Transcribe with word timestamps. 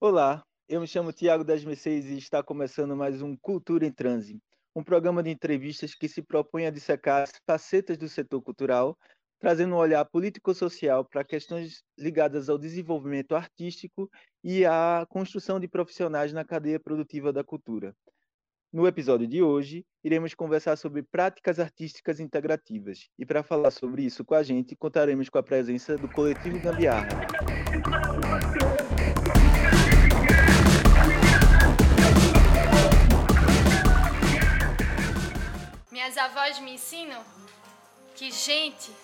Olá, 0.00 0.44
eu 0.68 0.80
me 0.80 0.86
chamo 0.86 1.12
Tiago 1.12 1.42
das 1.42 1.64
Mercedes 1.64 2.08
e 2.08 2.18
está 2.18 2.40
começando 2.40 2.94
mais 2.94 3.20
um 3.20 3.36
Cultura 3.36 3.84
em 3.84 3.90
Transe, 3.90 4.40
um 4.72 4.84
programa 4.84 5.24
de 5.24 5.30
entrevistas 5.30 5.92
que 5.92 6.08
se 6.08 6.22
propõe 6.22 6.66
a 6.66 6.70
dissecar 6.70 7.24
as 7.24 7.32
facetas 7.44 7.98
do 7.98 8.08
setor 8.08 8.40
cultural, 8.40 8.96
trazendo 9.40 9.74
um 9.74 9.78
olhar 9.78 10.04
político-social 10.04 11.04
para 11.04 11.24
questões 11.24 11.82
ligadas 11.98 12.48
ao 12.48 12.56
desenvolvimento 12.56 13.34
artístico 13.34 14.08
e 14.44 14.64
à 14.64 15.04
construção 15.10 15.58
de 15.58 15.66
profissionais 15.66 16.32
na 16.32 16.44
cadeia 16.44 16.78
produtiva 16.78 17.32
da 17.32 17.42
cultura. 17.42 17.92
No 18.72 18.86
episódio 18.86 19.26
de 19.26 19.42
hoje, 19.42 19.84
iremos 20.04 20.32
conversar 20.32 20.76
sobre 20.76 21.02
práticas 21.02 21.58
artísticas 21.58 22.20
integrativas. 22.20 23.08
E 23.18 23.26
para 23.26 23.42
falar 23.42 23.72
sobre 23.72 24.04
isso 24.04 24.24
com 24.24 24.36
a 24.36 24.44
gente, 24.44 24.76
contaremos 24.76 25.28
com 25.28 25.38
a 25.38 25.42
presença 25.42 25.98
do 25.98 26.08
coletivo 26.08 26.60
Gambiarra. 26.60 27.08
Minhas 35.98 36.16
avós 36.16 36.60
me 36.60 36.74
ensinam 36.74 37.20
que 38.14 38.30
gente 38.30 38.94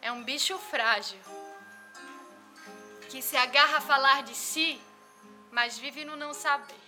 é 0.00 0.10
um 0.10 0.24
bicho 0.24 0.56
frágil, 0.56 1.20
que 3.10 3.20
se 3.20 3.36
agarra 3.36 3.76
a 3.76 3.80
falar 3.82 4.22
de 4.22 4.34
si, 4.34 4.80
mas 5.52 5.78
vive 5.78 6.06
no 6.06 6.16
não 6.16 6.32
saber. 6.32 6.80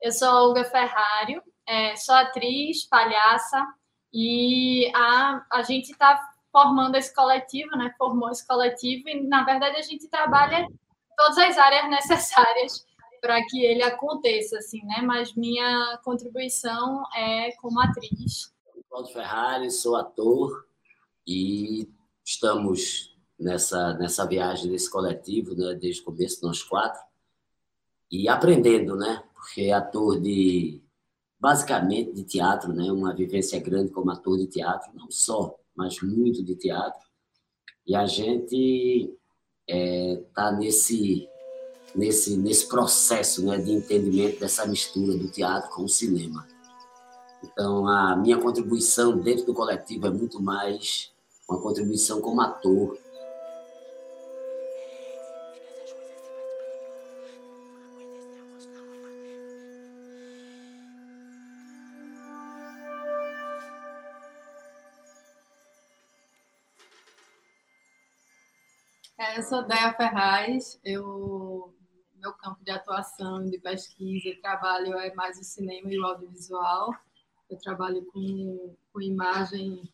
Eu 0.00 0.12
sou 0.12 0.28
a 0.28 0.42
Olga 0.44 0.64
Ferrário, 0.66 1.42
é, 1.66 1.96
sou 1.96 2.14
atriz, 2.14 2.86
palhaça, 2.86 3.66
e 4.14 4.88
a, 4.94 5.44
a 5.50 5.62
gente 5.62 5.90
está 5.90 6.24
formando 6.52 6.94
esse 6.94 7.12
coletivo, 7.12 7.76
né? 7.76 7.92
Formou 7.98 8.30
esse 8.30 8.46
coletivo, 8.46 9.08
e 9.08 9.26
na 9.26 9.42
verdade 9.42 9.78
a 9.78 9.82
gente 9.82 10.08
trabalha 10.08 10.64
todas 11.16 11.38
as 11.38 11.58
áreas 11.58 11.90
necessárias 11.90 12.86
para 13.22 13.40
que 13.46 13.64
ele 13.64 13.84
aconteça, 13.84 14.58
assim, 14.58 14.84
né? 14.84 15.00
Mas 15.00 15.32
minha 15.36 15.98
contribuição 16.04 17.04
é 17.14 17.52
como 17.52 17.80
atriz. 17.80 18.52
Paulo 18.90 19.06
Ferrari, 19.06 19.70
sou 19.70 19.94
ator 19.94 20.66
e 21.24 21.88
estamos 22.24 23.16
nessa 23.38 23.94
nessa 23.94 24.26
viagem 24.26 24.70
desse 24.70 24.90
coletivo, 24.90 25.54
né? 25.54 25.72
Desde 25.74 26.02
o 26.02 26.04
começo 26.04 26.44
nós 26.44 26.64
quatro 26.64 27.00
e 28.10 28.28
aprendendo, 28.28 28.96
né? 28.96 29.22
Porque 29.34 29.62
é 29.62 29.72
ator 29.72 30.20
de 30.20 30.82
basicamente 31.38 32.12
de 32.12 32.24
teatro, 32.24 32.72
né? 32.72 32.90
Uma 32.90 33.14
vivência 33.14 33.60
grande 33.60 33.92
como 33.92 34.10
ator 34.10 34.36
de 34.36 34.48
teatro, 34.48 34.90
não 34.94 35.08
só, 35.12 35.56
mas 35.76 36.02
muito 36.02 36.42
de 36.42 36.56
teatro. 36.56 37.08
E 37.86 37.94
a 37.94 38.04
gente 38.04 39.16
está 39.66 39.78
é, 39.78 40.16
tá 40.34 40.52
nesse 40.52 41.28
nesse, 41.94 42.36
nesse 42.36 42.66
processo 42.66 43.44
né, 43.44 43.58
de 43.58 43.72
entendimento 43.72 44.40
dessa 44.40 44.66
mistura 44.66 45.16
do 45.16 45.28
teatro 45.28 45.70
com 45.70 45.84
o 45.84 45.88
cinema. 45.88 46.46
Então, 47.42 47.86
a 47.88 48.16
minha 48.16 48.38
contribuição 48.38 49.18
dentro 49.18 49.44
do 49.44 49.54
coletivo 49.54 50.06
é 50.06 50.10
muito 50.10 50.40
mais 50.40 51.10
uma 51.48 51.60
contribuição 51.60 52.20
como 52.20 52.40
ator, 52.40 52.96
é, 69.18 69.38
eu 69.38 69.42
sou 69.42 69.66
Déia 69.66 69.92
Ferraz, 69.94 70.80
eu 70.84 71.74
meu 72.22 72.32
campo 72.34 72.64
de 72.64 72.70
atuação, 72.70 73.44
de 73.44 73.58
pesquisa 73.58 74.28
e 74.28 74.36
trabalho 74.36 74.94
é 74.94 75.12
mais 75.14 75.38
o 75.40 75.42
cinema 75.42 75.92
e 75.92 75.98
o 75.98 76.06
audiovisual. 76.06 76.94
Eu 77.50 77.58
trabalho 77.58 78.06
com, 78.06 78.76
com 78.92 79.00
imagem 79.00 79.92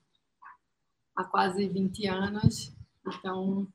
há 1.16 1.24
quase 1.24 1.66
20 1.66 2.06
anos, 2.06 2.70
então 3.06 3.66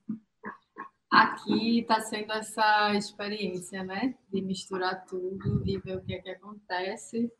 aqui 1.09 1.79
está 1.79 1.99
sendo 1.99 2.31
essa 2.31 2.93
experiência, 2.93 3.83
né, 3.83 4.15
de 4.31 4.41
misturar 4.41 5.03
tudo 5.05 5.67
e 5.67 5.79
ver 5.79 5.97
o 5.97 6.01
que 6.01 6.13
é 6.13 6.21
que 6.21 6.29
acontece. 6.29 7.31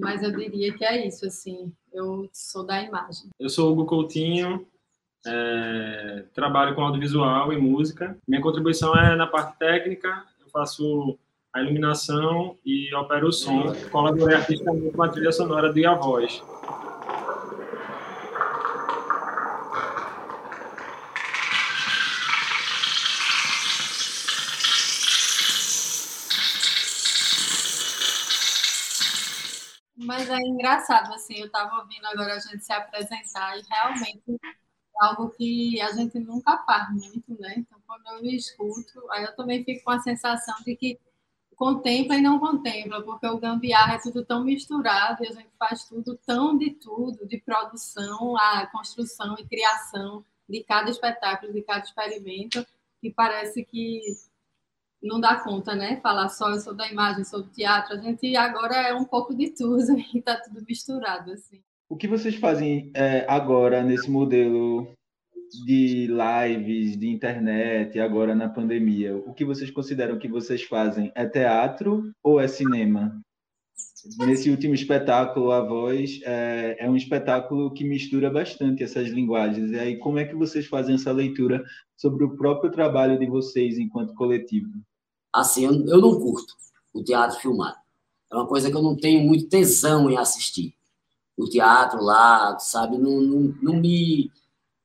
Mas 0.00 0.22
eu 0.22 0.30
diria 0.30 0.72
que 0.76 0.84
é 0.84 1.06
isso, 1.06 1.26
assim, 1.26 1.74
eu 1.92 2.28
sou 2.32 2.64
da 2.64 2.80
imagem. 2.80 3.30
Eu 3.38 3.48
sou 3.48 3.72
Hugo 3.72 3.86
Coutinho, 3.86 4.66
é, 5.26 6.24
trabalho 6.34 6.74
com 6.74 6.82
audiovisual 6.82 7.52
e 7.52 7.56
música. 7.56 8.16
Minha 8.26 8.42
contribuição 8.42 8.94
é 8.96 9.14
na 9.16 9.26
parte 9.26 9.58
técnica, 9.58 10.24
eu 10.40 10.48
faço 10.50 11.18
a 11.52 11.60
iluminação 11.60 12.56
e 12.64 12.94
opero 12.94 13.28
o 13.28 13.32
som. 13.32 13.74
Colaborei 13.90 14.36
artisticamente 14.36 14.90
com 14.90 15.02
a 15.02 15.08
trilha 15.08 15.32
sonora 15.32 15.72
de 15.72 15.84
A 15.84 15.94
Voz. 15.94 16.42
Mas 29.94 30.28
é 30.28 30.36
engraçado, 30.36 31.14
assim, 31.14 31.38
eu 31.38 31.46
estava 31.46 31.76
ouvindo 31.76 32.04
agora 32.06 32.34
a 32.34 32.38
gente 32.38 32.64
se 32.64 32.72
apresentar 32.72 33.56
e 33.56 33.62
realmente 33.70 34.22
algo 35.02 35.30
que 35.30 35.80
a 35.80 35.92
gente 35.92 36.18
nunca 36.18 36.58
faz 36.58 36.90
muito, 36.90 37.38
né? 37.40 37.54
Então, 37.56 37.78
quando 37.86 38.06
eu 38.24 38.30
escuto, 38.30 39.10
aí 39.10 39.24
eu 39.24 39.34
também 39.34 39.64
fico 39.64 39.84
com 39.84 39.90
a 39.90 40.00
sensação 40.00 40.54
de 40.64 40.76
que 40.76 40.98
contempla 41.56 42.16
e 42.16 42.22
não 42.22 42.38
contempla, 42.38 43.02
porque 43.02 43.26
o 43.26 43.38
gambiarra 43.38 43.94
é 43.94 44.00
tudo 44.00 44.24
tão 44.24 44.44
misturado 44.44 45.22
e 45.22 45.28
a 45.28 45.32
gente 45.32 45.50
faz 45.58 45.84
tudo 45.84 46.18
tão 46.26 46.56
de 46.56 46.70
tudo, 46.70 47.26
de 47.26 47.38
produção 47.38 48.36
a 48.36 48.66
construção 48.66 49.36
e 49.38 49.46
criação 49.46 50.24
de 50.48 50.62
cada 50.64 50.90
espetáculo, 50.90 51.52
de 51.52 51.62
cada 51.62 51.84
experimento, 51.84 52.66
que 53.00 53.10
parece 53.10 53.64
que 53.64 54.00
não 55.02 55.20
dá 55.20 55.36
conta, 55.36 55.74
né? 55.74 56.00
Falar 56.00 56.28
só 56.28 56.50
eu 56.50 56.60
sou 56.60 56.74
da 56.74 56.88
imagem, 56.88 57.24
sou 57.24 57.42
do 57.42 57.50
teatro, 57.50 57.94
a 57.94 57.98
gente 57.98 58.36
agora 58.36 58.76
é 58.76 58.94
um 58.94 59.04
pouco 59.04 59.34
de 59.34 59.50
tudo 59.50 59.98
e 60.14 60.18
está 60.18 60.36
tudo 60.36 60.64
misturado 60.66 61.32
assim. 61.32 61.62
O 61.92 61.96
que 61.96 62.08
vocês 62.08 62.36
fazem 62.36 62.90
é, 62.94 63.26
agora 63.28 63.82
nesse 63.82 64.10
modelo 64.10 64.94
de 65.66 66.06
lives, 66.06 66.98
de 66.98 67.06
internet, 67.06 68.00
agora 68.00 68.34
na 68.34 68.48
pandemia? 68.48 69.14
O 69.14 69.34
que 69.34 69.44
vocês 69.44 69.70
consideram 69.70 70.18
que 70.18 70.26
vocês 70.26 70.62
fazem? 70.62 71.12
É 71.14 71.26
teatro 71.26 72.10
ou 72.22 72.40
é 72.40 72.48
cinema? 72.48 73.20
Nesse 74.20 74.48
último 74.48 74.72
espetáculo, 74.72 75.52
A 75.52 75.60
Voz, 75.60 76.18
é, 76.22 76.76
é 76.78 76.88
um 76.88 76.96
espetáculo 76.96 77.70
que 77.74 77.84
mistura 77.84 78.30
bastante 78.30 78.82
essas 78.82 79.08
linguagens. 79.08 79.70
E 79.72 79.78
aí, 79.78 79.98
como 79.98 80.18
é 80.18 80.24
que 80.24 80.34
vocês 80.34 80.66
fazem 80.66 80.94
essa 80.94 81.12
leitura 81.12 81.62
sobre 81.94 82.24
o 82.24 82.34
próprio 82.38 82.70
trabalho 82.70 83.18
de 83.18 83.26
vocês 83.26 83.76
enquanto 83.76 84.14
coletivo? 84.14 84.70
Assim, 85.30 85.66
eu, 85.66 86.00
não 86.00 86.18
curto 86.18 86.54
o 86.94 87.04
teatro 87.04 87.38
filmado. 87.38 87.76
É 88.32 88.36
uma 88.36 88.46
coisa 88.46 88.70
que 88.70 88.76
eu 88.78 88.82
não 88.82 88.96
tenho 88.96 89.22
muito 89.22 89.46
tesão 89.46 90.10
em 90.10 90.16
assistir 90.16 90.74
o 91.36 91.48
teatro 91.48 92.02
lá, 92.02 92.58
sabe? 92.58 92.98
Não, 92.98 93.20
não, 93.20 93.54
não, 93.60 93.74
me, 93.74 94.30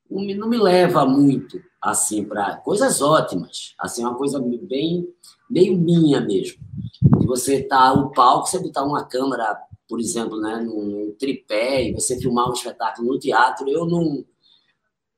não, 0.10 0.22
me, 0.22 0.34
não 0.34 0.48
me 0.48 0.58
leva 0.58 1.06
muito, 1.06 1.62
assim, 1.82 2.24
para 2.24 2.58
coisas 2.58 3.02
ótimas. 3.02 3.74
Assim, 3.80 4.04
uma 4.04 4.16
coisa 4.16 4.40
bem, 4.40 5.08
meio 5.50 5.78
minha 5.78 6.22
mesmo. 6.22 6.60
Você 7.26 7.62
tá, 7.62 7.94
o 7.94 8.12
palco, 8.12 8.48
você 8.48 8.60
botar 8.60 8.84
uma 8.84 9.04
câmera, 9.04 9.58
por 9.88 10.00
exemplo, 10.00 10.40
né, 10.40 10.58
num 10.58 11.14
tripé, 11.20 11.90
e 11.90 11.94
você 11.94 12.18
filmar 12.20 12.50
um 12.50 12.54
espetáculo 12.54 13.14
no 13.14 13.20
teatro, 13.20 13.68
eu 13.68 13.86
não. 13.86 14.24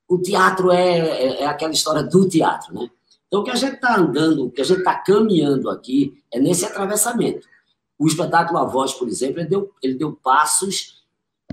O 0.07 0.17
teatro 0.17 0.71
é, 0.71 0.97
é, 0.97 1.41
é 1.41 1.45
aquela 1.45 1.71
história 1.71 2.01
do 2.01 2.27
teatro, 2.27 2.73
né? 2.73 2.89
Então, 3.27 3.41
o 3.41 3.43
que 3.43 3.51
a 3.51 3.55
gente 3.55 3.75
está 3.75 3.95
andando, 3.95 4.47
o 4.47 4.51
que 4.51 4.61
a 4.61 4.63
gente 4.63 4.79
está 4.79 4.95
caminhando 4.95 5.69
aqui 5.69 6.19
é 6.33 6.39
nesse 6.39 6.65
atravessamento. 6.65 7.47
O 7.97 8.07
espetáculo 8.07 8.57
A 8.57 8.65
Voz, 8.65 8.91
por 8.93 9.07
exemplo, 9.07 9.39
ele 9.39 9.49
deu, 9.49 9.71
ele 9.83 9.93
deu 9.93 10.13
passos 10.13 10.98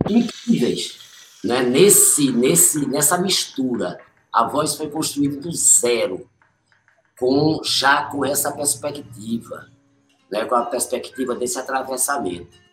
incríveis 0.09 1.07
né? 1.47 1.63
nesse, 1.63 2.33
nesse, 2.33 2.87
nessa 2.87 3.17
mistura. 3.19 3.99
A 4.33 4.45
voz 4.45 4.75
foi 4.75 4.91
construída 4.91 5.41
do 5.41 5.53
zero, 5.53 6.29
com 7.19 7.63
já 7.65 8.05
com 8.05 8.25
essa 8.25 8.53
perspectiva, 8.53 9.71
né? 10.31 10.45
com 10.45 10.55
a 10.55 10.67
perspectiva 10.67 11.35
desse 11.35 11.59
atravessamento. 11.59 12.67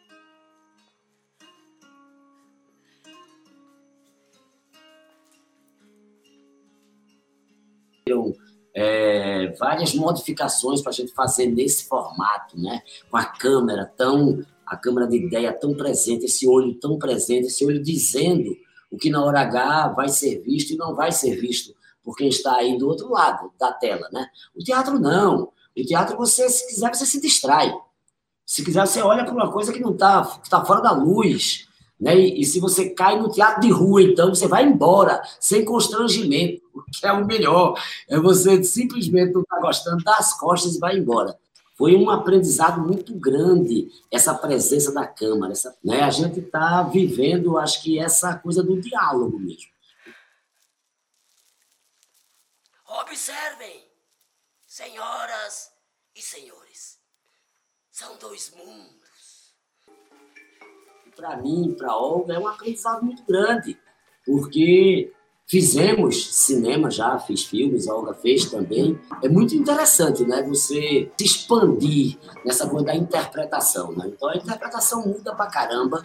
É, 8.76 9.56
várias 9.60 9.94
modificações 9.94 10.82
para 10.82 10.90
a 10.90 10.94
gente 10.94 11.14
fazer 11.14 11.46
nesse 11.46 11.88
formato, 11.88 12.60
né? 12.60 12.82
com 13.10 13.18
a 13.18 13.24
câmera 13.24 13.86
tão 13.96 14.44
a 14.66 14.78
câmara 14.78 15.08
de 15.08 15.18
ideia 15.18 15.52
tão 15.54 15.74
presente, 15.74 16.26
esse 16.26 16.48
olho 16.48 16.74
tão 16.76 16.98
presente, 16.98 17.48
esse 17.48 17.66
olho 17.66 17.82
dizendo 17.82 18.56
o 18.90 18.98
que 18.98 19.10
na 19.10 19.24
hora 19.24 19.42
H 19.42 19.90
vai 19.90 20.10
ser 20.10 20.42
visto 20.42 20.72
e 20.72 20.78
não 20.78 20.96
vai 20.96 21.12
ser 21.12 21.36
visto 21.36 21.74
por 22.04 22.16
quem 22.16 22.28
está 22.28 22.56
aí 22.56 22.78
do 22.78 22.88
outro 22.88 23.10
lado 23.10 23.52
da 23.60 23.72
tela, 23.72 24.08
né? 24.12 24.28
O 24.56 24.64
teatro 24.64 25.00
não. 25.00 25.52
O 25.76 25.84
teatro, 25.84 26.18
você, 26.18 26.48
se 26.50 26.68
quiser, 26.68 26.94
você 26.94 27.06
se 27.06 27.20
distrai. 27.20 27.74
Se 28.46 28.64
quiser, 28.64 28.86
você 28.86 29.02
olha 29.02 29.24
para 29.24 29.34
uma 29.34 29.52
coisa 29.52 29.72
que 29.72 29.80
não 29.80 29.92
está 29.92 30.24
tá 30.50 30.64
fora 30.64 30.82
da 30.82 30.92
luz. 30.92 31.68
Né? 32.00 32.20
E, 32.20 32.42
e, 32.42 32.46
se 32.46 32.60
você 32.60 32.90
cai 32.90 33.18
no 33.18 33.32
teatro 33.32 33.62
de 33.62 33.72
rua, 33.72 34.04
então 34.04 34.36
você 34.36 34.48
vai 34.48 34.66
embora, 34.66 35.22
sem 35.40 35.64
constrangimento, 35.64 36.62
o 36.76 36.84
que 36.84 37.08
é 37.08 37.14
o 37.14 37.26
melhor. 37.26 37.82
É 38.10 38.20
você 38.20 38.62
simplesmente 38.64 39.34
não 39.34 39.42
estar 39.42 39.56
tá 39.56 39.62
gostando 39.62 40.04
das 40.04 40.38
costas 40.38 40.76
e 40.76 40.80
vai 40.80 40.98
embora. 40.98 41.38
Foi 41.76 41.96
um 41.96 42.10
aprendizado 42.10 42.82
muito 42.82 43.14
grande 43.16 43.90
essa 44.12 44.34
presença 44.34 44.94
da 44.94 45.08
Câmara. 45.08 45.54
Essa, 45.54 45.78
né? 45.84 46.02
A 46.02 46.10
gente 46.10 46.40
está 46.40 46.84
vivendo, 46.84 47.58
acho 47.58 47.82
que, 47.82 48.00
essa 48.00 48.38
coisa 48.38 48.62
do 48.62 48.80
diálogo 48.80 49.40
mesmo. 49.40 49.72
Observem, 53.02 53.84
senhoras 54.68 55.72
e 56.16 56.22
senhores, 56.22 57.00
são 57.92 58.18
dois 58.18 58.54
mundos 58.56 59.04
para 61.16 61.38
mim, 61.38 61.76
para 61.78 61.96
Olga, 61.96 62.34
é 62.34 62.40
um 62.40 62.48
aprendizado 62.48 63.04
muito 63.04 63.24
grande, 63.24 63.80
porque 64.26 65.14
fizemos 65.54 66.34
cinema 66.34 66.90
já, 66.90 67.20
fiz 67.20 67.44
filmes, 67.44 67.88
a 67.88 67.94
Olga 67.94 68.16
fez 68.16 68.50
também. 68.50 69.00
É 69.22 69.30
muito 69.30 69.54
interessante, 69.54 70.26
né? 70.26 70.42
Você 70.42 71.12
se 71.16 71.24
expandir 71.24 72.18
nessa 72.44 72.68
coisa 72.68 72.88
da 72.88 72.96
interpretação, 72.96 73.92
né? 73.92 74.06
Então 74.08 74.30
a 74.30 74.36
interpretação 74.36 75.06
muda 75.06 75.36
para 75.36 75.46
caramba, 75.52 76.02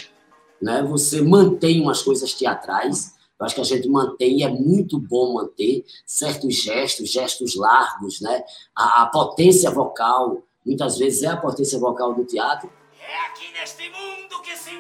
né? 0.60 0.82
Você 0.82 1.22
mantém 1.22 1.80
umas 1.80 2.02
coisas 2.02 2.34
teatrais. 2.34 3.14
Eu 3.40 3.46
acho 3.46 3.54
que 3.54 3.62
a 3.62 3.64
gente 3.64 3.88
mantém, 3.88 4.40
e 4.40 4.42
é 4.42 4.50
muito 4.50 4.98
bom 4.98 5.32
manter 5.32 5.82
certos 6.04 6.54
gestos, 6.54 7.08
gestos 7.10 7.56
largos, 7.56 8.20
né? 8.20 8.44
A, 8.76 9.04
a 9.04 9.06
potência 9.06 9.70
vocal, 9.70 10.42
muitas 10.62 10.98
vezes 10.98 11.22
é 11.22 11.28
a 11.28 11.38
potência 11.38 11.78
vocal 11.78 12.12
do 12.12 12.22
teatro. 12.22 12.68
É 13.08 13.20
aqui 13.26 13.50
neste 13.52 13.88
mundo 13.88 14.42
que 14.42 14.54
se 14.54 14.70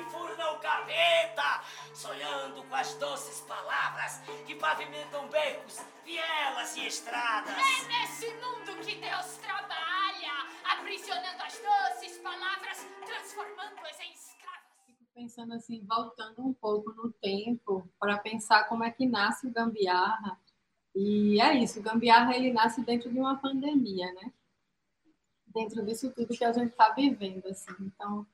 capeta, 0.60 1.64
sonhando 1.94 2.62
com 2.62 2.74
as 2.74 2.92
doces 2.96 3.40
palavras 3.40 4.20
que 4.46 4.54
pavimentam 4.54 5.26
becos, 5.28 5.78
vielas 6.04 6.76
e 6.76 6.86
estradas. 6.86 7.54
É 7.56 7.88
nesse 7.88 8.26
mundo 8.34 8.84
que 8.84 8.96
Deus 8.96 9.38
trabalha, 9.38 10.46
aprisionando 10.62 11.42
as 11.42 11.58
doces 11.58 12.18
palavras, 12.18 12.86
transformando-as 13.06 13.98
em 14.00 14.12
escravas. 14.12 14.68
Fico 14.84 15.04
pensando 15.14 15.54
assim, 15.54 15.82
voltando 15.86 16.46
um 16.46 16.52
pouco 16.52 16.92
no 16.92 17.10
tempo, 17.10 17.88
para 17.98 18.18
pensar 18.18 18.64
como 18.64 18.84
é 18.84 18.90
que 18.90 19.06
nasce 19.06 19.46
o 19.46 19.50
Gambiarra. 19.50 20.38
E 20.94 21.40
é 21.40 21.54
isso, 21.54 21.80
o 21.80 21.82
Gambiarra 21.82 22.36
ele 22.36 22.52
nasce 22.52 22.82
dentro 22.82 23.10
de 23.10 23.18
uma 23.18 23.38
pandemia, 23.38 24.12
né? 24.12 24.32
Dentro 25.58 25.84
disso 25.84 26.12
tudo 26.14 26.28
que 26.28 26.44
a 26.44 26.52
gente 26.52 26.70
está 26.70 26.90
vivendo, 26.90 27.44
assim. 27.48 27.74
Então, 27.80 28.24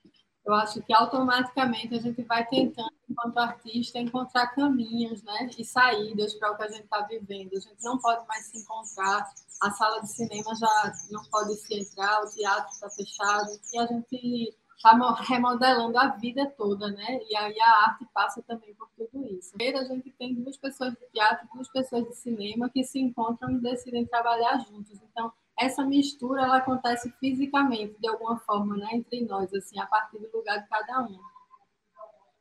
eu 0.44 0.52
acho 0.52 0.82
que 0.82 0.92
automaticamente 0.92 1.94
a 1.94 2.00
gente 2.00 2.22
vai 2.22 2.46
tentando, 2.46 2.92
enquanto 3.08 3.38
artista, 3.38 3.98
encontrar 3.98 4.48
caminhos 4.48 5.22
né, 5.22 5.48
e 5.58 5.64
saídas 5.64 6.34
para 6.34 6.52
o 6.52 6.56
que 6.56 6.64
a 6.64 6.68
gente 6.68 6.84
está 6.84 7.00
vivendo. 7.00 7.56
A 7.56 7.60
gente 7.60 7.82
não 7.82 7.98
pode 7.98 8.26
mais 8.26 8.44
se 8.44 8.58
encontrar, 8.58 9.26
a 9.62 9.70
sala 9.70 10.02
de 10.02 10.12
cinema 10.12 10.54
já 10.54 10.92
não 11.10 11.24
pode 11.30 11.54
se 11.54 11.80
entrar, 11.80 12.22
o 12.22 12.30
teatro 12.30 12.70
está 12.70 12.90
fechado, 12.90 13.58
e 13.72 13.78
a 13.78 13.86
gente 13.86 14.54
está 14.76 15.14
remodelando 15.22 15.98
a 15.98 16.08
vida 16.08 16.52
toda, 16.58 16.90
né? 16.90 17.20
E 17.26 17.34
aí 17.34 17.58
a 17.58 17.70
arte 17.86 18.06
passa 18.12 18.42
também 18.42 18.74
por 18.74 18.90
tudo 18.90 19.24
isso. 19.24 19.54
A 19.58 19.84
gente 19.84 20.10
tem 20.18 20.34
duas 20.34 20.58
pessoas 20.58 20.92
de 20.92 21.06
teatro, 21.10 21.48
duas 21.54 21.72
pessoas 21.72 22.04
de 22.04 22.14
cinema 22.16 22.68
que 22.68 22.84
se 22.84 22.98
encontram 23.00 23.50
e 23.50 23.60
decidem 23.62 24.04
trabalhar 24.04 24.58
juntos. 24.58 25.00
Então, 25.10 25.32
essa 25.58 25.84
mistura 25.84 26.42
ela 26.42 26.56
acontece 26.58 27.12
fisicamente 27.20 27.96
de 28.00 28.08
alguma 28.08 28.38
forma, 28.40 28.76
né, 28.76 28.88
entre 28.92 29.24
nós, 29.24 29.52
assim, 29.54 29.78
a 29.78 29.86
partir 29.86 30.18
do 30.18 30.36
lugar 30.36 30.62
de 30.62 30.68
cada 30.68 31.00
um. 31.02 31.18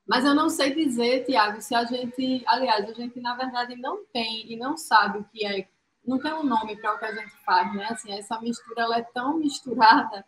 Mas 0.05 0.25
eu 0.25 0.35
não 0.35 0.49
sei 0.49 0.73
dizer, 0.73 1.25
Tiago, 1.25 1.61
se 1.61 1.73
a 1.73 1.85
gente, 1.85 2.43
aliás, 2.45 2.89
a 2.89 2.93
gente 2.93 3.19
na 3.21 3.35
verdade 3.35 3.75
não 3.75 4.03
tem 4.05 4.51
e 4.51 4.57
não 4.57 4.75
sabe 4.75 5.19
o 5.19 5.23
que 5.25 5.45
é, 5.45 5.67
não 6.05 6.19
tem 6.19 6.33
um 6.33 6.43
nome 6.43 6.75
para 6.75 6.93
o 6.93 6.99
que 6.99 7.05
a 7.05 7.15
gente 7.15 7.31
faz, 7.45 7.73
né? 7.73 7.87
Assim, 7.89 8.11
essa 8.11 8.39
mistura 8.41 8.81
ela 8.81 8.97
é 8.97 9.01
tão 9.01 9.37
misturada 9.37 10.25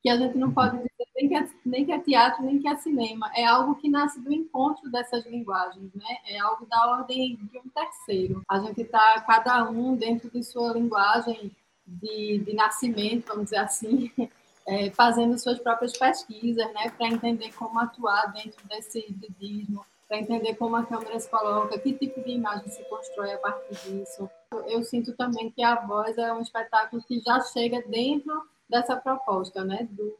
que 0.00 0.08
a 0.08 0.16
gente 0.16 0.38
não 0.38 0.52
pode 0.52 0.76
dizer 0.78 1.08
nem 1.16 1.28
que, 1.28 1.34
é, 1.34 1.48
nem 1.66 1.84
que 1.84 1.92
é 1.92 1.98
teatro, 1.98 2.44
nem 2.44 2.58
que 2.58 2.68
é 2.68 2.76
cinema. 2.76 3.30
É 3.34 3.44
algo 3.44 3.74
que 3.74 3.90
nasce 3.90 4.20
do 4.20 4.32
encontro 4.32 4.90
dessas 4.90 5.26
linguagens, 5.26 5.92
né? 5.94 6.18
É 6.26 6.38
algo 6.38 6.64
da 6.66 6.86
ordem 6.92 7.36
de 7.36 7.58
um 7.58 7.68
terceiro. 7.68 8.42
A 8.48 8.60
gente 8.60 8.82
está, 8.82 9.20
cada 9.22 9.68
um, 9.68 9.96
dentro 9.96 10.30
de 10.30 10.42
sua 10.42 10.72
linguagem, 10.72 11.54
de, 11.88 12.38
de 12.38 12.54
nascimento, 12.54 13.28
vamos 13.28 13.44
dizer 13.44 13.58
assim, 13.58 14.12
é, 14.66 14.90
fazendo 14.90 15.38
suas 15.38 15.58
próprias 15.58 15.96
pesquisas, 15.96 16.66
né, 16.74 16.90
para 16.90 17.08
entender 17.08 17.52
como 17.52 17.80
atuar 17.80 18.32
dentro 18.32 18.66
desse 18.68 19.06
didismo, 19.12 19.84
para 20.06 20.18
entender 20.18 20.54
como 20.54 20.76
a 20.76 20.84
câmera 20.84 21.18
se 21.18 21.28
coloca, 21.28 21.78
que 21.78 21.92
tipo 21.92 22.22
de 22.22 22.30
imagem 22.30 22.68
se 22.68 22.82
constrói 22.84 23.32
a 23.32 23.38
partir 23.38 23.74
disso. 23.74 24.28
Eu 24.66 24.82
sinto 24.82 25.14
também 25.14 25.50
que 25.50 25.62
a 25.62 25.74
voz 25.74 26.16
é 26.16 26.32
um 26.32 26.40
espetáculo 26.40 27.02
que 27.02 27.20
já 27.20 27.40
chega 27.40 27.82
dentro 27.82 28.42
dessa 28.68 28.96
proposta, 28.96 29.64
né, 29.64 29.88
do, 29.90 30.16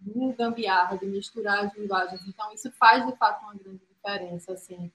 do 0.00 0.32
gambiarra, 0.34 0.98
de 0.98 1.06
misturar 1.06 1.66
as 1.66 1.74
linguagens. 1.74 2.20
Então, 2.26 2.52
isso 2.52 2.70
faz, 2.72 3.06
de 3.06 3.16
fato, 3.16 3.44
uma 3.44 3.54
grande 3.54 3.80
diferença, 3.94 4.52
assim 4.52 4.90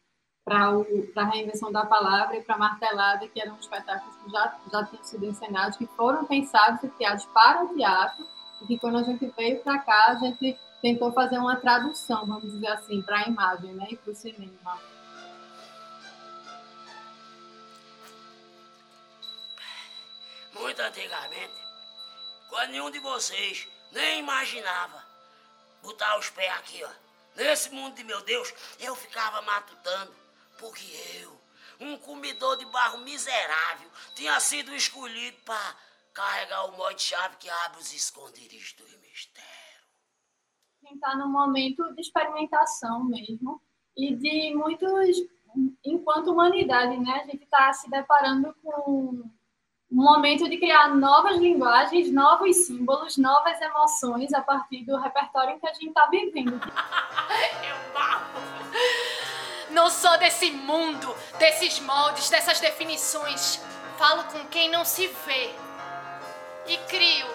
para 0.48 1.24
a 1.24 1.26
reinvenção 1.26 1.70
da 1.74 1.86
palavra 1.86 2.38
e 2.38 2.42
para 2.42 2.56
a 2.56 2.58
martelada, 2.58 3.28
que 3.28 3.42
eram 3.42 3.58
espetáculos 3.60 4.16
que 4.16 4.32
já, 4.32 4.58
já 4.72 4.86
tinham 4.86 5.04
sido 5.04 5.26
encenados, 5.26 5.78
que 5.78 5.86
foram 5.88 6.24
pensados 6.24 6.82
e 6.84 6.88
criados 6.88 7.26
para 7.26 7.66
o 7.66 7.76
teatro, 7.76 8.26
e 8.62 8.66
que 8.66 8.80
quando 8.80 8.98
a 8.98 9.04
gente 9.04 9.28
veio 9.36 9.62
para 9.62 9.78
cá, 9.80 10.06
a 10.08 10.16
gente 10.16 10.58
tentou 10.82 11.12
fazer 11.12 11.38
uma 11.38 11.58
tradução, 11.58 12.26
vamos 12.26 12.50
dizer 12.50 12.68
assim, 12.68 13.02
para 13.02 13.18
a 13.18 13.28
imagem 13.28 13.74
né, 13.74 13.88
e 13.92 13.98
para 13.98 14.12
o 14.12 14.16
cinema. 14.16 14.80
Muito 20.54 20.82
antigamente, 20.82 21.62
quando 22.50 22.72
nenhum 22.72 22.90
de 22.90 23.00
vocês 23.00 23.68
nem 23.92 24.20
imaginava 24.20 25.04
botar 25.84 26.18
os 26.18 26.30
pés 26.30 26.52
aqui, 26.54 26.82
ó. 26.86 26.90
Nesse 27.36 27.70
mundo 27.70 27.96
de 27.96 28.04
meu 28.04 28.22
Deus, 28.22 28.52
eu 28.80 28.96
ficava 28.96 29.42
matutando 29.44 30.27
porque 30.58 30.86
eu, 31.22 31.40
um 31.80 31.98
comedor 31.98 32.58
de 32.58 32.66
barro 32.66 33.00
miserável, 33.00 33.90
tinha 34.16 34.40
sido 34.40 34.74
escolhido 34.74 35.38
para 35.46 35.76
carregar 36.14 36.66
o 36.66 36.78
nó 36.78 36.92
de 36.92 37.02
chave 37.02 37.38
que 37.38 37.50
abre 37.50 37.80
os 37.80 37.94
esconderijos 37.94 38.74
do 38.74 38.84
mistério. 39.00 39.48
A 40.84 40.88
gente 40.88 40.96
está 40.96 41.16
num 41.16 41.30
momento 41.30 41.94
de 41.94 42.02
experimentação 42.02 43.04
mesmo 43.04 43.62
e 43.96 44.16
de 44.16 44.56
muitos, 44.56 45.18
enquanto 45.86 46.32
humanidade, 46.32 46.98
né? 46.98 47.22
A 47.22 47.26
gente 47.26 47.44
está 47.44 47.72
se 47.74 47.90
deparando 47.90 48.56
com 48.64 49.24
um 49.92 50.04
momento 50.04 50.50
de 50.50 50.58
criar 50.58 50.96
novas 50.96 51.38
linguagens, 51.38 52.12
novos 52.12 52.66
símbolos, 52.66 53.18
novas 53.18 53.60
emoções 53.62 54.34
a 54.34 54.42
partir 54.42 54.86
do 54.86 54.98
repertório 54.98 55.60
que 55.60 55.68
a 55.68 55.74
gente 55.74 55.90
está 55.90 56.08
vivendo. 56.08 56.60
Eu 56.60 57.94
barro. 57.94 58.57
Não 59.78 59.92
sou 59.92 60.18
desse 60.18 60.50
mundo, 60.50 61.16
desses 61.38 61.80
moldes, 61.80 62.32
dessas 62.32 62.60
definições. 62.60 63.64
Falo 63.96 64.24
com 64.24 64.44
quem 64.48 64.72
não 64.72 64.84
se 64.84 65.06
vê. 65.06 65.52
E 66.66 66.78
crio, 66.90 67.28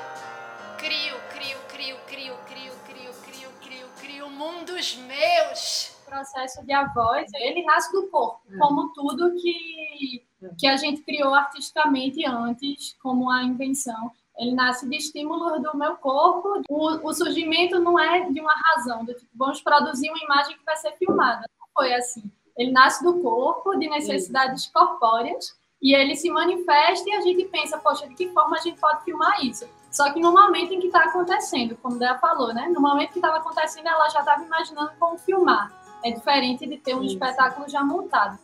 crio, 0.77 1.15
crio, 1.31 1.57
crio, 1.69 1.97
crio, 2.09 2.35
crio, 2.45 2.75
crio, 2.85 3.13
crio, 3.23 3.49
crio, 3.61 3.89
crio 3.97 4.29
mundos 4.29 4.97
meus. 4.97 5.97
O 6.03 6.11
processo 6.11 6.67
de 6.67 6.73
a 6.73 6.93
voz, 6.93 7.31
ele 7.33 7.65
nasce 7.65 7.93
do 7.93 8.09
corpo, 8.09 8.43
como 8.59 8.93
tudo 8.93 9.37
que, 9.37 10.27
que 10.59 10.67
a 10.67 10.77
gente 10.77 11.01
criou 11.03 11.33
artisticamente 11.33 12.27
antes, 12.27 12.97
como 13.01 13.31
a 13.31 13.45
invenção. 13.45 14.11
Ele 14.37 14.53
nasce 14.53 14.89
de 14.89 14.97
estímulos 14.97 15.63
do 15.63 15.79
meu 15.79 15.95
corpo. 15.95 16.61
O, 16.69 17.09
o 17.09 17.15
surgimento 17.15 17.79
não 17.79 17.97
é 17.97 18.29
de 18.29 18.41
uma 18.41 18.55
razão, 18.67 19.05
do 19.05 19.15
tipo, 19.15 19.31
vamos 19.33 19.63
produzir 19.63 20.11
uma 20.11 20.25
imagem 20.25 20.59
que 20.59 20.65
vai 20.65 20.77
ser 20.77 20.91
filmada 20.97 21.47
foi 21.75 21.93
assim. 21.95 22.23
Ele 22.57 22.71
nasce 22.71 23.03
do 23.03 23.21
corpo, 23.21 23.77
de 23.79 23.89
necessidades 23.89 24.67
corpóreas, 24.67 25.57
e 25.81 25.95
ele 25.95 26.15
se 26.15 26.31
manifesta 26.31 27.09
e 27.09 27.13
a 27.13 27.21
gente 27.21 27.45
pensa, 27.47 27.79
poxa, 27.79 28.07
de 28.07 28.15
que 28.15 28.29
forma 28.29 28.57
a 28.57 28.61
gente 28.61 28.81
pode 28.81 29.05
filmar 29.05 29.45
isso? 29.45 29.69
Só 29.91 30.13
que 30.13 30.21
no 30.21 30.33
momento 30.33 30.73
em 30.73 30.81
que 30.81 30.87
está 30.87 31.05
acontecendo, 31.05 31.77
como 31.77 31.99
Dea 31.99 32.17
falou, 32.19 32.55
né? 32.55 32.69
No 32.73 32.81
momento 32.81 33.13
que 33.13 33.19
estava 33.19 33.39
acontecendo, 33.39 33.89
ela 33.89 34.09
já 34.09 34.21
estava 34.21 34.43
imaginando 34.43 34.93
como 34.99 35.19
filmar. 35.19 35.73
É 36.05 36.11
diferente 36.11 36.67
de 36.67 36.79
ter 36.79 36.95
um 36.95 37.03
isso. 37.03 37.15
espetáculo 37.15 37.69
já 37.69 37.85
montado. 37.85 38.39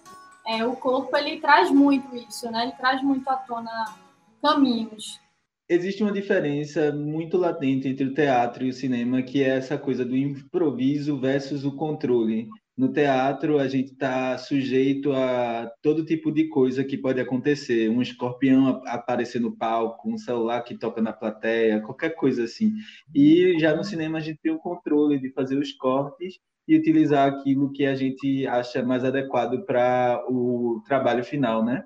É, 0.46 0.64
o 0.66 0.74
corpo, 0.74 1.16
ele 1.16 1.40
traz 1.40 1.70
muito 1.70 2.14
isso, 2.16 2.50
né? 2.50 2.64
Ele 2.64 2.72
traz 2.72 3.02
muito 3.02 3.28
à 3.28 3.36
tona 3.36 3.94
caminhos. 4.42 5.20
Existe 5.68 6.02
uma 6.02 6.12
diferença 6.12 6.90
muito 6.92 7.36
latente 7.36 7.88
entre 7.88 8.06
o 8.06 8.14
teatro 8.14 8.64
e 8.64 8.70
o 8.70 8.72
cinema, 8.72 9.22
que 9.22 9.42
é 9.42 9.56
essa 9.56 9.78
coisa 9.78 10.04
do 10.04 10.16
improviso 10.16 11.18
versus 11.18 11.64
o 11.64 11.76
controle 11.76 12.48
no 12.78 12.92
teatro 12.92 13.58
a 13.58 13.66
gente 13.66 13.90
está 13.90 14.38
sujeito 14.38 15.12
a 15.12 15.68
todo 15.82 16.04
tipo 16.04 16.30
de 16.30 16.48
coisa 16.48 16.84
que 16.84 16.96
pode 16.96 17.20
acontecer. 17.20 17.90
Um 17.90 18.00
escorpião 18.00 18.80
aparecer 18.86 19.40
no 19.40 19.56
palco, 19.56 20.08
um 20.08 20.16
celular 20.16 20.62
que 20.62 20.78
toca 20.78 21.02
na 21.02 21.12
plateia, 21.12 21.80
qualquer 21.80 22.10
coisa 22.14 22.44
assim. 22.44 22.72
E 23.12 23.58
já 23.58 23.74
no 23.74 23.82
cinema 23.82 24.18
a 24.18 24.20
gente 24.20 24.38
tem 24.40 24.52
o 24.52 24.60
controle 24.60 25.18
de 25.18 25.32
fazer 25.32 25.58
os 25.58 25.72
cortes 25.72 26.38
e 26.68 26.76
utilizar 26.76 27.28
aquilo 27.28 27.72
que 27.72 27.84
a 27.84 27.96
gente 27.96 28.46
acha 28.46 28.80
mais 28.80 29.04
adequado 29.04 29.64
para 29.66 30.24
o 30.28 30.80
trabalho 30.86 31.24
final, 31.24 31.64
né? 31.64 31.84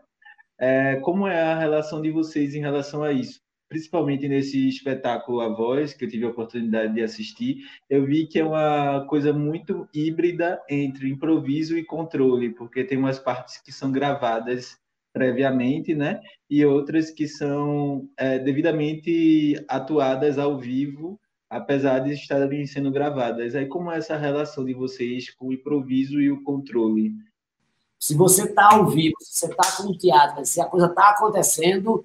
É, 0.61 0.97
como 0.97 1.27
é 1.27 1.41
a 1.41 1.59
relação 1.59 2.03
de 2.03 2.11
vocês 2.11 2.55
em 2.55 2.61
relação 2.61 3.03
a 3.03 3.13
isso? 3.13 3.42
Principalmente 3.73 4.29
nesse 4.29 4.69
espetáculo 4.69 5.41
A 5.41 5.49
Voz, 5.49 5.95
que 5.95 6.05
eu 6.05 6.09
tive 6.09 6.27
a 6.27 6.29
oportunidade 6.29 6.93
de 6.93 7.03
assistir, 7.03 7.65
eu 7.89 8.05
vi 8.05 8.27
que 8.27 8.39
é 8.39 8.45
uma 8.45 9.07
coisa 9.09 9.33
muito 9.33 9.89
híbrida 9.95 10.61
entre 10.69 11.09
improviso 11.09 11.79
e 11.79 11.83
controle, 11.83 12.51
porque 12.51 12.85
tem 12.85 12.99
umas 12.99 13.19
partes 13.19 13.57
que 13.57 13.73
são 13.73 13.91
gravadas 13.91 14.77
previamente, 15.11 15.95
né? 15.95 16.21
E 16.51 16.63
outras 16.67 17.11
que 17.11 17.27
são 17.27 18.07
é, 18.19 18.39
devidamente 18.39 19.65
atuadas 19.67 20.39
ao 20.39 20.59
vivo, 20.59 21.19
apesar 21.49 22.01
de 22.01 22.13
estarem 22.13 22.67
sendo 22.67 22.91
gravadas. 22.91 23.55
Aí 23.55 23.65
como 23.65 23.91
é 23.91 23.97
essa 23.97 24.19
relação 24.19 24.67
de 24.67 24.75
vocês 24.75 25.31
com 25.31 25.47
o 25.47 25.53
improviso 25.55 26.21
e 26.21 26.31
o 26.31 26.43
controle? 26.43 27.15
Se 27.99 28.15
você 28.15 28.45
está 28.45 28.75
ao 28.75 28.87
vivo, 28.87 29.15
se 29.21 29.33
você 29.33 29.47
está 29.47 29.77
com 29.79 29.97
teatro, 29.97 30.45
se 30.45 30.61
a 30.61 30.67
coisa 30.67 30.89
está 30.89 31.09
acontecendo, 31.09 32.05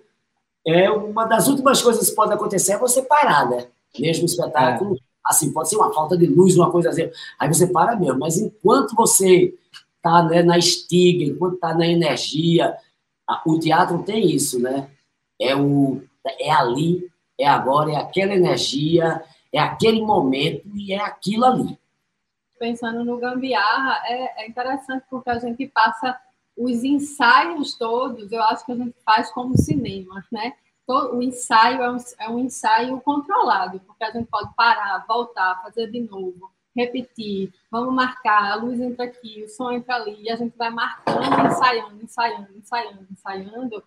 é 0.68 0.92
uma 0.92 1.26
das 1.26 1.48
últimas 1.48 1.82
coisas 1.82 2.10
que 2.10 2.16
pode 2.16 2.34
acontecer 2.34 2.74
é 2.74 2.78
você 2.78 3.02
parar, 3.02 3.50
né? 3.50 3.68
Mesmo 3.98 4.26
espetáculo, 4.26 4.96
é. 4.96 5.00
assim, 5.26 5.54
pode 5.54 5.70
ser 5.70 5.78
uma 5.78 5.94
falta 5.94 6.18
de 6.18 6.28
luz, 6.28 6.58
uma 6.58 6.70
coisa 6.70 6.90
assim, 6.90 7.10
aí 7.40 7.48
você 7.48 7.68
para 7.68 7.96
mesmo. 7.96 8.20
Mas 8.20 8.38
enquanto 8.38 8.94
você 8.94 9.54
está 9.96 10.24
né, 10.24 10.44
na 10.44 10.58
estiga, 10.58 11.24
enquanto 11.24 11.56
está 11.56 11.74
na 11.74 11.88
energia, 11.88 12.76
o 13.46 13.58
teatro 13.58 14.04
tem 14.04 14.30
isso, 14.30 14.60
né? 14.60 14.90
É, 15.40 15.56
o, 15.56 16.02
é 16.38 16.52
ali, 16.52 17.10
é 17.40 17.48
agora, 17.48 17.94
é 17.94 17.96
aquela 17.96 18.34
energia, 18.34 19.24
é 19.54 19.60
aquele 19.60 20.02
momento 20.02 20.68
e 20.76 20.92
é 20.92 21.00
aquilo 21.00 21.46
ali. 21.46 21.80
Pensando 22.60 23.06
no 23.06 23.18
gambiarra, 23.18 24.02
é, 24.06 24.44
é 24.44 24.50
interessante 24.50 25.06
porque 25.10 25.30
a 25.30 25.40
gente 25.40 25.66
passa 25.68 26.20
os 26.58 26.84
ensaios 26.84 27.76
todos, 27.76 28.32
eu 28.32 28.42
acho 28.44 28.66
que 28.66 28.72
a 28.72 28.76
gente 28.76 28.96
faz 29.06 29.32
como 29.32 29.58
cinema, 29.58 30.26
né? 30.32 30.54
O 30.88 31.22
ensaio 31.22 31.82
é 31.82 31.92
um, 31.92 31.98
é 32.20 32.30
um 32.30 32.40
ensaio 32.40 33.00
controlado, 33.02 33.80
porque 33.82 34.04
a 34.04 34.12
gente 34.12 34.28
pode 34.28 34.54
parar, 34.56 35.06
voltar, 35.08 35.62
fazer 35.62 35.92
de 35.92 36.00
novo, 36.00 36.50
repetir, 36.76 37.54
vamos 37.70 37.94
marcar, 37.94 38.52
a 38.52 38.56
luz 38.56 38.80
entra 38.80 39.06
aqui, 39.06 39.44
o 39.44 39.50
som 39.50 39.72
entra 39.72 39.96
ali, 39.96 40.22
e 40.22 40.30
a 40.30 40.36
gente 40.36 40.58
vai 40.58 40.70
marcando, 40.70 41.46
ensaiando, 41.46 42.04
ensaiando, 42.04 42.48
ensaiando, 42.56 43.08
ensaiando, 43.12 43.84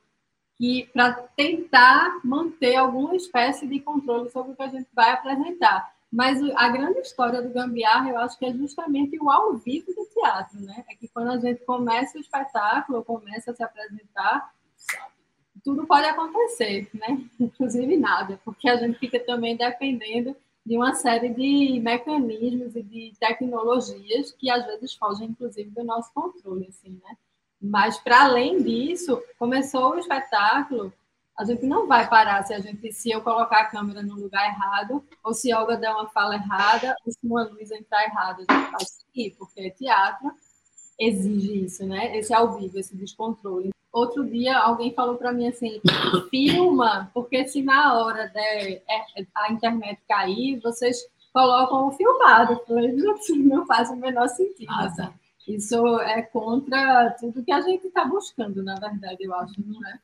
para 0.93 1.15
tentar 1.35 2.21
manter 2.23 2.77
alguma 2.77 3.17
espécie 3.17 3.67
de 3.67 3.81
controle 3.81 4.29
sobre 4.29 4.53
o 4.53 4.57
que 4.57 4.63
a 4.63 4.69
gente 4.69 4.89
vai 4.93 5.11
apresentar. 5.11 5.91
Mas 6.13 6.43
a 6.57 6.69
grande 6.69 6.99
história 7.01 7.41
do 7.41 7.51
Gambiarra, 7.51 8.11
eu 8.11 8.19
acho 8.19 8.37
que 8.37 8.45
é 8.45 8.53
justamente 8.53 9.17
o 9.21 9.31
ao 9.31 9.55
vivo 9.57 9.93
do 9.95 10.05
teatro, 10.07 10.61
né? 10.61 10.85
É 10.89 10.95
que 10.97 11.07
quando 11.09 11.31
a 11.31 11.39
gente 11.39 11.65
começa 11.65 12.19
o 12.19 12.21
espetáculo, 12.21 13.05
começa 13.05 13.53
a 13.53 13.55
se 13.55 13.63
apresentar, 13.63 14.53
tudo 15.63 15.87
pode 15.87 16.07
acontecer, 16.07 16.91
né? 16.93 17.25
Inclusive 17.39 17.97
nada, 17.97 18.41
porque 18.45 18.69
a 18.69 18.77
gente 18.77 18.99
fica 18.99 19.21
também 19.21 19.57
dependendo 19.57 20.35
de 20.67 20.77
uma 20.77 20.95
série 20.95 21.31
de 21.31 21.81
mecanismos 21.81 22.75
e 22.77 22.83
de 22.83 23.13
tecnologias 23.19 24.33
que 24.33 24.51
às 24.51 24.67
vezes 24.67 24.95
fogem, 24.95 25.29
inclusive, 25.29 25.71
do 25.71 25.85
nosso 25.85 26.13
controle, 26.13 26.67
assim, 26.69 27.01
né? 27.03 27.17
Mas, 27.61 27.99
para 27.99 28.25
além 28.25 28.63
disso, 28.63 29.23
começou 29.39 29.95
o 29.95 29.99
espetáculo, 29.99 30.93
a 31.41 31.45
gente 31.45 31.65
não 31.65 31.87
vai 31.87 32.07
parar 32.07 32.45
se 32.45 32.53
a 32.53 32.61
gente 32.61 32.93
se 32.93 33.11
eu 33.11 33.23
colocar 33.23 33.63
a 33.63 33.65
câmera 33.65 34.03
no 34.03 34.15
lugar 34.15 34.47
errado, 34.47 35.03
ou 35.25 35.33
se 35.33 35.51
a 35.51 35.59
Olga 35.59 35.75
der 35.75 35.91
uma 35.91 36.07
fala 36.11 36.35
errada, 36.35 36.95
ou 37.07 37.11
se 37.11 37.19
uma 37.25 37.45
luz 37.45 37.71
entrar 37.71 38.05
errada, 38.05 38.45
a 38.47 38.53
gente 38.53 38.71
vai 38.71 38.85
seguir, 38.85 39.37
porque 39.39 39.71
teatro 39.71 40.31
exige 40.99 41.65
isso, 41.65 41.87
né? 41.87 42.15
Esse 42.15 42.35
ao 42.35 42.59
vivo, 42.59 42.79
esse 42.79 42.95
descontrole. 42.95 43.71
Outro 43.91 44.23
dia 44.29 44.55
alguém 44.59 44.93
falou 44.93 45.17
para 45.17 45.33
mim 45.33 45.49
assim: 45.49 45.81
filma, 46.29 47.11
porque 47.15 47.49
se 47.49 47.63
na 47.63 47.99
hora 47.99 48.29
de 48.29 48.39
é, 48.39 48.83
a 49.35 49.51
internet 49.51 49.99
cair, 50.07 50.61
vocês 50.61 50.99
colocam 51.33 51.89
o 51.89 51.93
filmado. 51.93 52.53
Eu 52.53 52.67
falei, 52.67 52.93
não 53.39 53.65
faz 53.65 53.89
o 53.89 53.97
menor 53.97 54.29
sentido. 54.29 54.71
Ah, 54.71 54.85
assim. 54.85 54.97
tá. 55.05 55.15
Isso 55.49 55.99
é 56.01 56.21
contra 56.21 57.17
tudo 57.19 57.43
que 57.43 57.51
a 57.51 57.63
gente 57.63 57.87
está 57.87 58.05
buscando, 58.05 58.63
na 58.63 58.79
verdade, 58.79 59.25
eu 59.25 59.35
acho, 59.35 59.55
não 59.59 59.81
é? 59.89 59.99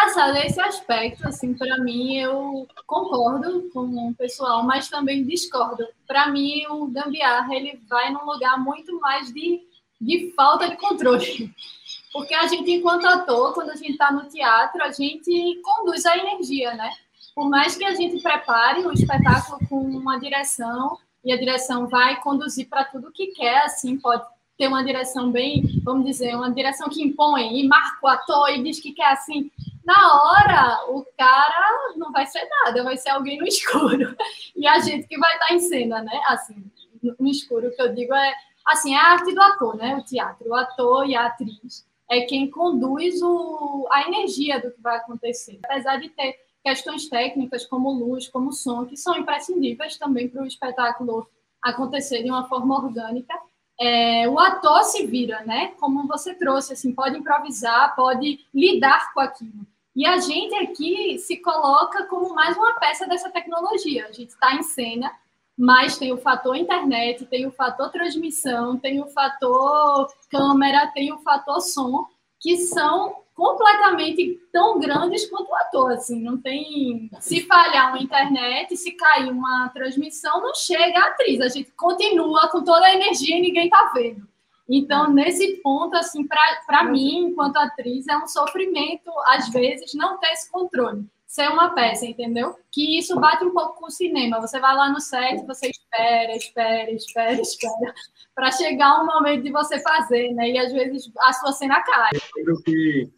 Engraçado, 0.00 0.36
esse 0.38 0.58
aspecto, 0.58 1.28
assim, 1.28 1.52
para 1.52 1.76
mim, 1.78 2.16
eu 2.16 2.66
concordo 2.86 3.68
com 3.70 4.08
o 4.08 4.14
pessoal, 4.14 4.62
mas 4.62 4.88
também 4.88 5.26
discordo. 5.26 5.86
Para 6.06 6.30
mim, 6.30 6.64
o 6.70 6.86
gambiarra, 6.86 7.54
ele 7.54 7.78
vai 7.86 8.10
num 8.10 8.24
lugar 8.24 8.58
muito 8.58 8.98
mais 8.98 9.30
de, 9.30 9.60
de 10.00 10.32
falta 10.34 10.70
de 10.70 10.76
controle. 10.76 11.54
Porque 12.14 12.32
a 12.32 12.46
gente, 12.46 12.70
enquanto 12.70 13.06
ator, 13.06 13.52
quando 13.52 13.70
a 13.70 13.76
gente 13.76 13.92
está 13.92 14.10
no 14.10 14.26
teatro, 14.26 14.82
a 14.82 14.90
gente 14.90 15.60
conduz 15.62 16.06
a 16.06 16.16
energia, 16.16 16.74
né? 16.74 16.90
Por 17.34 17.50
mais 17.50 17.76
que 17.76 17.84
a 17.84 17.94
gente 17.94 18.22
prepare 18.22 18.80
o 18.86 18.92
espetáculo 18.92 19.60
com 19.68 19.80
uma 19.82 20.18
direção, 20.18 20.96
e 21.22 21.30
a 21.30 21.36
direção 21.36 21.86
vai 21.86 22.18
conduzir 22.22 22.68
para 22.68 22.86
tudo 22.86 23.12
que 23.12 23.28
quer, 23.28 23.64
assim, 23.64 23.98
pode 23.98 24.24
ter 24.56 24.66
uma 24.66 24.82
direção 24.82 25.30
bem, 25.30 25.62
vamos 25.84 26.06
dizer, 26.06 26.34
uma 26.34 26.50
direção 26.50 26.88
que 26.88 27.02
impõe 27.02 27.60
e 27.60 27.68
marca 27.68 27.98
o 28.02 28.08
ator 28.08 28.48
e 28.50 28.62
diz 28.62 28.80
que 28.80 28.92
quer 28.92 29.12
assim. 29.12 29.50
Na 29.90 30.22
hora, 30.22 30.84
o 30.90 31.04
cara 31.18 31.94
não 31.96 32.12
vai 32.12 32.24
ser 32.24 32.48
nada, 32.48 32.84
vai 32.84 32.96
ser 32.96 33.08
alguém 33.10 33.38
no 33.38 33.46
escuro. 33.48 34.16
E 34.54 34.64
a 34.64 34.78
gente 34.78 35.08
que 35.08 35.18
vai 35.18 35.32
estar 35.34 35.52
em 35.52 35.58
cena, 35.58 36.00
né? 36.00 36.20
Assim, 36.28 36.64
no 37.02 37.26
escuro, 37.26 37.66
o 37.66 37.74
que 37.74 37.82
eu 37.82 37.92
digo 37.92 38.14
é, 38.14 38.32
assim, 38.64 38.94
é 38.94 38.96
a 38.96 39.08
arte 39.08 39.34
do 39.34 39.42
ator, 39.42 39.76
né? 39.76 39.96
O 39.96 40.04
teatro. 40.04 40.48
O 40.48 40.54
ator 40.54 41.08
e 41.08 41.16
a 41.16 41.26
atriz 41.26 41.84
é 42.08 42.20
quem 42.20 42.48
conduz 42.48 43.20
o, 43.20 43.88
a 43.90 44.06
energia 44.06 44.60
do 44.60 44.70
que 44.70 44.80
vai 44.80 44.96
acontecer. 44.96 45.58
Apesar 45.64 45.96
de 45.96 46.08
ter 46.10 46.38
questões 46.62 47.08
técnicas 47.08 47.66
como 47.66 47.90
luz, 47.90 48.28
como 48.28 48.52
som, 48.52 48.86
que 48.86 48.96
são 48.96 49.16
imprescindíveis 49.16 49.96
também 49.96 50.28
para 50.28 50.42
o 50.42 50.46
espetáculo 50.46 51.28
acontecer 51.60 52.22
de 52.22 52.30
uma 52.30 52.48
forma 52.48 52.76
orgânica, 52.76 53.34
é, 53.80 54.28
o 54.28 54.38
ator 54.38 54.84
se 54.84 55.04
vira, 55.04 55.42
né? 55.44 55.72
Como 55.80 56.06
você 56.06 56.32
trouxe, 56.34 56.74
assim, 56.74 56.94
pode 56.94 57.18
improvisar, 57.18 57.96
pode 57.96 58.38
lidar 58.54 59.12
com 59.12 59.20
aquilo. 59.20 59.66
E 59.94 60.06
a 60.06 60.18
gente 60.18 60.54
aqui 60.56 61.18
se 61.18 61.36
coloca 61.38 62.06
como 62.06 62.34
mais 62.34 62.56
uma 62.56 62.74
peça 62.74 63.06
dessa 63.06 63.28
tecnologia. 63.30 64.06
A 64.06 64.12
gente 64.12 64.30
está 64.30 64.54
em 64.54 64.62
cena, 64.62 65.12
mas 65.58 65.98
tem 65.98 66.12
o 66.12 66.18
fator 66.18 66.56
internet, 66.56 67.26
tem 67.26 67.46
o 67.46 67.50
fator 67.50 67.90
transmissão, 67.90 68.78
tem 68.78 69.02
o 69.02 69.08
fator 69.08 70.06
câmera, 70.30 70.90
tem 70.94 71.12
o 71.12 71.18
fator 71.18 71.60
som, 71.60 72.06
que 72.38 72.56
são 72.56 73.16
completamente 73.34 74.38
tão 74.52 74.78
grandes 74.78 75.28
quanto 75.28 75.50
o 75.50 75.56
ator, 75.56 75.92
assim, 75.92 76.22
não 76.22 76.40
tem... 76.40 77.10
Se 77.20 77.40
falhar 77.42 77.88
uma 77.88 78.02
internet, 78.02 78.76
se 78.76 78.92
cair 78.92 79.30
uma 79.30 79.70
transmissão, 79.70 80.40
não 80.42 80.54
chega 80.54 80.98
a 80.98 81.08
atriz, 81.08 81.40
a 81.40 81.48
gente 81.48 81.72
continua 81.72 82.48
com 82.48 82.62
toda 82.62 82.84
a 82.84 82.94
energia 82.94 83.38
e 83.38 83.40
ninguém 83.40 83.68
tá 83.68 83.90
vendo. 83.94 84.29
Então, 84.70 85.10
nesse 85.10 85.56
ponto, 85.56 85.96
assim, 85.96 86.26
para 86.26 86.84
mim, 86.84 87.26
enquanto 87.26 87.56
atriz, 87.56 88.06
é 88.06 88.16
um 88.16 88.28
sofrimento, 88.28 89.10
às 89.26 89.48
vezes, 89.48 89.94
não 89.94 90.18
ter 90.18 90.28
esse 90.28 90.50
controle 90.50 91.04
ser 91.30 91.48
uma 91.48 91.70
peça, 91.70 92.04
entendeu? 92.04 92.56
Que 92.72 92.98
isso 92.98 93.14
bate 93.20 93.44
um 93.44 93.52
pouco 93.52 93.78
com 93.78 93.86
o 93.86 93.90
cinema. 93.90 94.40
Você 94.40 94.58
vai 94.58 94.74
lá 94.74 94.90
no 94.90 94.98
set, 94.98 95.46
você 95.46 95.70
espera, 95.70 96.36
espera, 96.36 96.90
espera, 96.90 97.32
espera, 97.40 97.94
para 98.34 98.50
chegar 98.50 99.00
um 99.00 99.06
momento 99.06 99.44
de 99.44 99.52
você 99.52 99.80
fazer, 99.80 100.32
né? 100.34 100.50
E 100.50 100.58
às 100.58 100.72
vezes 100.72 101.08
a 101.20 101.32
sua 101.32 101.52
cena 101.52 101.80
cai. 101.84 102.10
Eu 102.36 102.60
que 102.64 103.08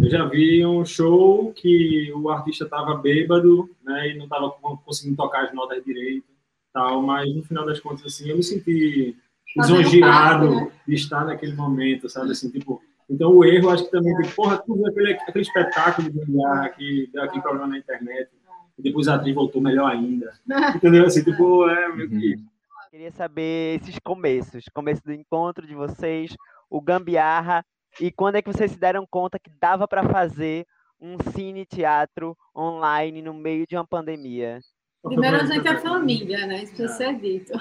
eu 0.00 0.08
já 0.08 0.24
vi 0.24 0.64
um 0.64 0.82
show 0.82 1.52
que 1.52 2.10
o 2.14 2.30
artista 2.30 2.64
estava 2.64 2.94
bêbado, 2.94 3.68
né? 3.84 4.12
E 4.12 4.16
não 4.16 4.24
estava 4.24 4.50
conseguindo 4.82 5.18
tocar 5.18 5.44
as 5.44 5.52
notas 5.52 5.84
direito, 5.84 6.26
tal. 6.72 7.02
Mas 7.02 7.34
no 7.34 7.42
final 7.42 7.66
das 7.66 7.80
contas, 7.80 8.06
assim, 8.06 8.30
eu 8.30 8.36
me 8.38 8.42
senti 8.42 9.14
lisonjeado 9.58 10.50
né? 10.50 10.70
de 10.86 10.94
estar 10.94 11.24
naquele 11.24 11.54
momento, 11.54 12.08
sabe? 12.08 12.30
Assim, 12.30 12.50
tipo, 12.50 12.82
então, 13.08 13.32
o 13.32 13.44
erro, 13.44 13.70
acho 13.70 13.84
que 13.84 13.90
também 13.90 14.14
tem, 14.18 14.30
porra, 14.30 14.58
tudo 14.58 14.86
aquele, 14.86 15.14
aquele 15.14 15.42
espetáculo 15.42 16.10
de 16.10 16.18
ganhar 16.18 16.68
que 16.70 17.08
deu 17.12 17.22
aquele 17.22 17.42
problema 17.42 17.66
na 17.66 17.78
internet, 17.78 18.30
e 18.78 18.82
depois 18.82 19.08
a 19.08 19.14
atriz 19.14 19.34
voltou 19.34 19.62
melhor 19.62 19.90
ainda. 19.90 20.32
Entendeu? 20.76 21.06
Assim, 21.06 21.24
tipo, 21.24 21.68
é 21.68 21.88
meio 21.94 22.08
que 22.08 22.34
uhum. 22.34 22.46
Queria 22.90 23.12
saber 23.12 23.80
esses 23.80 23.98
começos, 23.98 24.64
começo 24.72 25.04
do 25.04 25.12
encontro 25.12 25.66
de 25.66 25.74
vocês, 25.74 26.34
o 26.70 26.80
gambiarra, 26.80 27.64
e 28.00 28.10
quando 28.10 28.36
é 28.36 28.42
que 28.42 28.50
vocês 28.50 28.70
se 28.70 28.78
deram 28.78 29.06
conta 29.10 29.38
que 29.38 29.50
dava 29.60 29.86
para 29.86 30.04
fazer 30.04 30.66
um 31.00 31.16
cine 31.32 31.66
teatro 31.66 32.36
online 32.56 33.20
no 33.20 33.34
meio 33.34 33.66
de 33.66 33.76
uma 33.76 33.86
pandemia? 33.86 34.60
Primeiro 35.02 35.36
a 35.36 35.44
gente 35.44 35.66
é 35.66 35.78
família, 35.78 36.46
né? 36.46 36.62
Isso 36.62 36.74
precisa 36.74 36.96
ser 36.96 37.20
dito. 37.20 37.52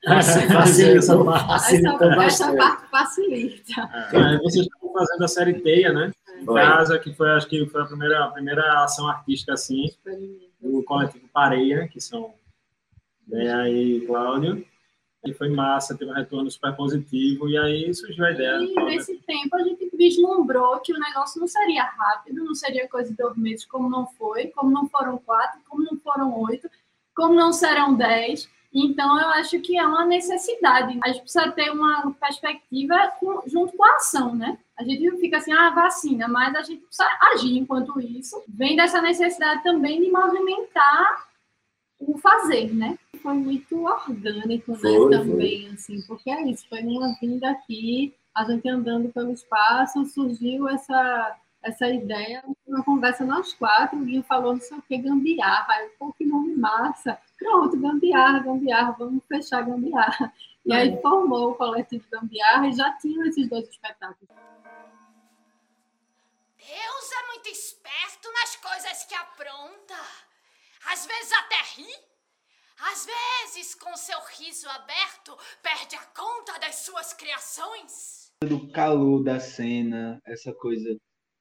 Facilitou, 0.06 0.94
Essa, 0.96 1.24
facilitou 1.46 2.12
essa 2.12 2.52
bastante. 2.52 2.56
parte 2.58 2.90
facilita. 2.90 3.90
É, 4.12 4.38
vocês 4.38 4.66
estão 4.66 4.92
fazendo 4.92 5.24
a 5.24 5.28
série 5.28 5.54
Teia, 5.60 5.92
né? 5.92 6.12
Em 6.40 6.46
casa, 6.46 6.98
que 6.98 7.12
foi, 7.14 7.30
acho 7.30 7.48
que 7.48 7.66
foi 7.66 7.82
a 7.82 7.86
primeira, 7.86 8.24
a 8.24 8.28
primeira 8.28 8.84
ação 8.84 9.08
artística, 9.08 9.54
assim, 9.54 9.90
do 10.60 10.82
coletivo 10.84 11.26
Pareia, 11.32 11.88
que 11.88 12.00
são 12.00 12.34
Bea 13.26 13.68
e 13.68 14.06
Cláudio. 14.06 14.64
E 15.24 15.34
foi 15.34 15.48
massa, 15.48 15.96
teve 15.96 16.10
um 16.10 16.14
retorno 16.14 16.48
super 16.50 16.76
positivo, 16.76 17.48
e 17.48 17.58
aí 17.58 17.92
surgiu 17.92 18.24
a 18.24 18.30
ideia. 18.30 18.58
E 18.62 18.74
nesse 18.84 19.16
tempo 19.26 19.56
a 19.56 19.62
gente 19.64 19.90
vislumbrou 19.96 20.78
que 20.80 20.92
o 20.92 21.00
negócio 21.00 21.40
não 21.40 21.48
seria 21.48 21.82
rápido, 21.82 22.44
não 22.44 22.54
seria 22.54 22.86
coisa 22.88 23.10
de 23.10 23.16
dois 23.16 23.36
meses, 23.36 23.64
como 23.64 23.90
não 23.90 24.06
foi, 24.06 24.48
como 24.48 24.70
não 24.70 24.88
foram 24.88 25.18
quatro, 25.18 25.58
como 25.68 25.82
não 25.82 25.98
foram 25.98 26.40
oito, 26.42 26.70
como 27.14 27.34
não 27.34 27.52
serão 27.52 27.96
dez. 27.96 28.48
Então, 28.72 29.18
eu 29.18 29.28
acho 29.28 29.58
que 29.60 29.78
é 29.78 29.86
uma 29.86 30.04
necessidade. 30.04 30.98
A 31.02 31.08
gente 31.08 31.22
precisa 31.22 31.50
ter 31.52 31.70
uma 31.70 32.12
perspectiva 32.12 33.12
junto 33.46 33.76
com 33.76 33.84
a 33.84 33.96
ação, 33.96 34.34
né? 34.34 34.58
A 34.78 34.84
gente 34.84 35.08
não 35.08 35.18
fica 35.18 35.38
assim, 35.38 35.52
ah, 35.52 35.70
vacina, 35.70 36.28
mas 36.28 36.54
a 36.54 36.62
gente 36.62 36.82
precisa 36.82 37.08
agir 37.32 37.56
enquanto 37.56 37.98
isso. 38.00 38.42
Vem 38.48 38.76
dessa 38.76 39.00
necessidade 39.00 39.62
também 39.62 40.00
de 40.02 40.10
movimentar 40.10 41.26
o 41.98 42.18
fazer, 42.18 42.72
né? 42.74 42.98
Foi 43.22 43.34
muito 43.34 43.84
orgânico, 43.84 44.72
né? 44.72 44.78
Foi, 44.78 45.10
também, 45.10 45.68
assim, 45.72 46.02
porque 46.06 46.30
é 46.30 46.42
isso, 46.48 46.68
foi 46.68 46.82
uma 46.82 47.14
vinda 47.20 47.50
aqui, 47.50 48.14
a 48.34 48.44
gente 48.44 48.68
andando 48.68 49.08
pelo 49.08 49.32
espaço, 49.32 50.04
surgiu 50.04 50.68
essa, 50.68 51.36
essa 51.66 51.88
ideia, 51.88 52.44
uma 52.66 52.82
conversa 52.84 53.24
nós 53.24 53.52
quatro, 53.52 53.98
o 53.98 54.04
Guinho 54.04 54.22
falou 54.22 54.54
não 54.54 54.60
sei 54.60 54.78
o 54.78 54.82
que, 54.82 54.98
gambiarra, 54.98 55.74
aí, 55.74 55.88
pô, 55.98 56.12
que 56.12 56.24
nome 56.24 56.54
massa, 56.56 57.18
pronto, 57.38 57.78
gambiarra, 57.78 58.40
gambiarra, 58.40 58.96
vamos 58.98 59.22
fechar 59.28 59.62
gambiarra. 59.62 60.32
E 60.64 60.72
aí 60.72 61.00
formou 61.00 61.52
o 61.52 61.54
coletivo 61.54 62.04
Gambiarra 62.10 62.66
e 62.66 62.72
já 62.72 62.90
tinham 62.98 63.24
esses 63.26 63.48
dois 63.48 63.68
espetáculos. 63.68 64.34
Deus 66.58 67.12
é 67.12 67.26
muito 67.28 67.48
esperto 67.48 68.32
nas 68.32 68.56
coisas 68.56 69.04
que 69.04 69.14
apronta. 69.14 69.94
Às 70.92 71.06
vezes 71.06 71.32
até 71.32 71.62
ri. 71.76 72.16
Às 72.78 73.06
vezes, 73.06 73.74
com 73.76 73.96
seu 73.96 74.18
riso 74.36 74.68
aberto, 74.68 75.38
perde 75.62 75.94
a 75.96 76.04
conta 76.06 76.58
das 76.58 76.74
suas 76.80 77.12
criações. 77.12 78.32
do 78.42 78.70
calor 78.70 79.22
da 79.22 79.38
cena, 79.40 80.20
essa 80.26 80.52
coisa. 80.52 80.96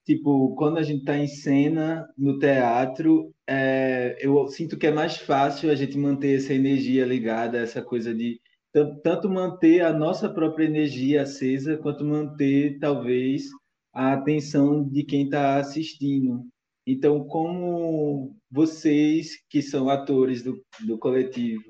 Tipo, 0.06 0.56
quando 0.56 0.78
a 0.78 0.84
gente 0.84 1.00
está 1.00 1.18
em 1.18 1.28
cena 1.28 2.08
no 2.18 2.38
teatro, 2.38 3.34
é, 3.48 4.18
eu 4.20 4.48
sinto 4.48 4.78
que 4.78 4.88
é 4.88 4.92
mais 4.92 5.18
fácil 5.18 5.72
a 5.72 5.76
gente 5.76 5.98
manter 5.98 6.38
essa 6.38 6.54
energia 6.54 7.06
ligada, 7.06 7.58
essa 7.58 7.82
coisa 7.82 8.14
de 8.14 8.40
tan- 8.72 8.96
tanto 9.04 9.28
manter 9.30 9.82
a 9.82 9.92
nossa 9.92 10.30
própria 10.30 10.66
energia 10.66 11.24
acesa, 11.24 11.78
quanto 11.78 12.06
manter, 12.06 12.78
talvez, 12.80 13.46
a 13.94 14.14
atenção 14.14 14.88
de 14.88 15.04
quem 15.04 15.24
está 15.26 15.58
assistindo. 15.58 16.46
Então, 16.86 17.24
como 17.26 18.36
vocês, 18.52 19.32
que 19.50 19.62
são 19.62 19.90
atores 19.90 20.44
do, 20.44 20.64
do 20.86 21.00
coletivo, 21.00 21.64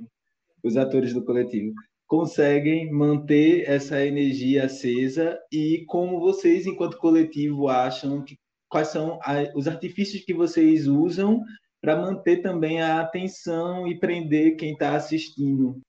os 0.63 0.75
atores 0.75 1.13
do 1.13 1.24
coletivo, 1.24 1.74
conseguem 2.08 2.92
manter 2.92 3.68
essa 3.68 4.06
energia 4.06 4.66
acesa 4.66 5.40
e 5.52 5.84
como 5.88 6.20
vocês, 6.20 6.66
enquanto 6.66 6.98
coletivo, 6.98 7.68
acham 7.68 8.24
que 8.24 8.38
quais 8.70 8.90
são 8.90 9.20
a- 9.24 9.52
os 9.56 9.68
artifícios 9.68 10.24
que 10.24 10.34
vocês 10.34 10.88
usam 10.88 11.44
para 11.82 11.96
manter 11.96 12.42
também 12.42 12.82
a 12.82 13.02
atenção 13.02 13.88
e 13.88 14.00
prender 14.00 14.56
quem 14.56 14.74
está 14.74 14.96
assistindo. 14.96 15.80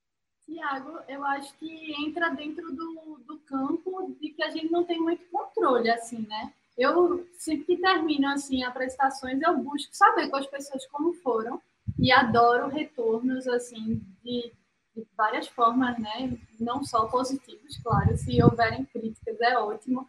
Tiago, 0.45 0.99
eu 1.09 1.25
acho 1.25 1.57
que 1.59 1.93
entra 2.05 2.31
dentro 2.31 2.65
do, 2.75 3.19
do 3.27 3.39
campo 3.39 4.15
de 4.21 4.31
que 4.31 4.43
a 4.43 4.51
gente 4.51 4.71
não 4.71 4.85
tem 4.85 5.01
muito 5.01 5.25
controle, 5.31 5.91
assim, 5.91 6.25
né? 6.29 6.53
Eu, 6.79 7.27
sempre 7.33 7.65
que 7.65 7.77
termino, 7.83 8.29
assim, 8.29 8.63
apresentações, 8.63 9.41
eu 9.41 9.57
busco 9.59 9.95
saber 9.97 10.29
com 10.29 10.37
as 10.37 10.47
pessoas 10.47 10.87
como 10.87 11.15
foram 11.15 11.61
e 11.99 12.13
adoro 12.13 12.69
retornos, 12.69 13.49
assim, 13.49 14.01
de, 14.23 14.53
de 14.97 15.07
várias 15.17 15.47
formas, 15.47 15.99
né? 15.99 16.39
Não 16.59 16.83
só 16.83 17.07
positivos, 17.07 17.77
claro, 17.83 18.17
se 18.17 18.43
houverem 18.43 18.85
críticas 18.87 19.39
é 19.41 19.59
ótimo. 19.59 20.09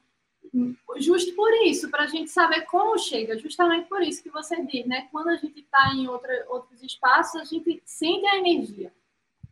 Justo 0.98 1.36
por 1.36 1.52
isso, 1.66 1.90
para 1.92 2.04
a 2.04 2.08
gente 2.08 2.30
saber 2.30 2.62
como 2.62 2.98
chega, 2.98 3.38
justamente 3.38 3.90
por 3.90 4.02
isso 4.02 4.24
que 4.24 4.30
você 4.30 4.66
diz, 4.66 4.86
né? 4.86 5.08
Quando 5.12 5.30
a 5.30 5.36
gente 5.36 5.60
está 5.60 5.94
em 5.94 6.08
outra, 6.08 6.46
outros 6.50 6.82
espaços, 6.82 7.42
a 7.42 7.44
gente 7.44 7.82
sente 7.86 8.26
a 8.28 8.38
energia. 8.38 8.94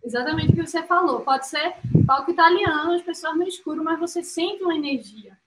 Exatamente 0.01 0.53
o 0.53 0.55
que 0.55 0.65
você 0.65 0.83
falou. 0.83 1.21
Pode 1.21 1.47
ser 1.47 1.75
palco 2.07 2.31
italiano, 2.31 2.93
as 2.93 3.01
pessoas 3.01 3.35
no 3.35 3.43
escuro, 3.43 3.83
mas 3.83 3.99
você 3.99 4.23
sente 4.23 4.63
uma 4.63 4.75
energia. 4.75 5.37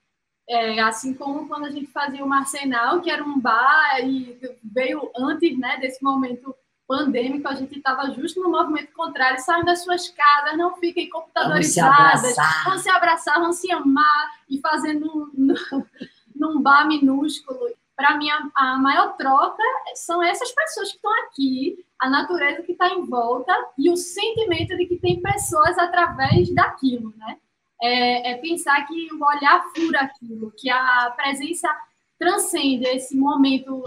É, 0.47 0.79
assim 0.81 1.13
como 1.13 1.47
quando 1.47 1.65
a 1.65 1.71
gente 1.71 1.87
fazia 1.87 2.23
o 2.23 2.27
Marcenal, 2.27 3.01
que 3.01 3.09
era 3.09 3.23
um 3.23 3.39
bar 3.39 3.99
e 4.03 4.37
veio 4.63 5.11
antes 5.15 5.57
né, 5.57 5.77
desse 5.77 6.03
momento 6.03 6.55
pandêmico, 6.89 7.47
a 7.47 7.53
gente 7.53 7.77
estava 7.77 8.09
justo 8.09 8.41
no 8.41 8.49
movimento 8.49 8.91
contrário, 8.93 9.39
saiam 9.39 9.63
das 9.63 9.83
suas 9.83 10.09
casas, 10.09 10.57
não 10.57 10.75
fiquem 10.77 11.07
computadorizadas, 11.07 12.35
vão 12.65 12.79
se 12.79 12.89
abraçar, 12.89 13.39
vão 13.39 13.53
se 13.53 13.71
amar 13.71 14.31
e 14.49 14.59
fazendo 14.59 15.31
num, 15.31 15.55
num 16.35 16.59
bar 16.59 16.87
minúsculo. 16.87 17.59
Para 17.95 18.17
mim, 18.17 18.27
a, 18.31 18.49
a 18.55 18.77
maior 18.79 19.15
troca 19.17 19.61
são 19.93 20.23
essas 20.23 20.51
pessoas 20.51 20.89
que 20.89 20.95
estão 20.95 21.13
aqui, 21.25 21.85
a 21.99 22.09
natureza 22.09 22.63
que 22.63 22.71
está 22.71 22.89
em 22.89 23.05
volta 23.05 23.53
e 23.77 23.91
o 23.91 23.95
sentimento 23.95 24.75
de 24.75 24.87
que 24.87 24.97
tem 24.97 25.21
pessoas 25.21 25.77
através 25.77 26.49
daquilo, 26.55 27.13
né? 27.17 27.37
É, 27.81 28.31
é 28.31 28.37
pensar 28.37 28.87
que 28.87 29.13
o 29.13 29.23
olhar 29.23 29.63
fura 29.75 30.01
aquilo, 30.01 30.51
que 30.57 30.71
a 30.71 31.13
presença 31.15 31.69
transcende 32.17 32.85
esse 32.87 33.15
momento 33.15 33.83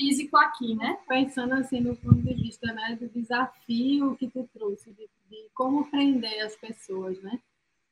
físico 0.00 0.36
aqui, 0.38 0.74
né? 0.74 0.98
Pensando 1.06 1.54
assim 1.54 1.80
no 1.80 1.94
ponto 1.94 2.22
de 2.22 2.32
vista 2.34 2.72
né, 2.72 2.96
do 2.98 3.08
desafio 3.08 4.16
que 4.16 4.28
tu 4.28 4.48
trouxe, 4.52 4.90
de, 4.92 5.08
de 5.28 5.48
como 5.54 5.90
prender 5.90 6.40
as 6.40 6.56
pessoas, 6.56 7.20
né? 7.22 7.38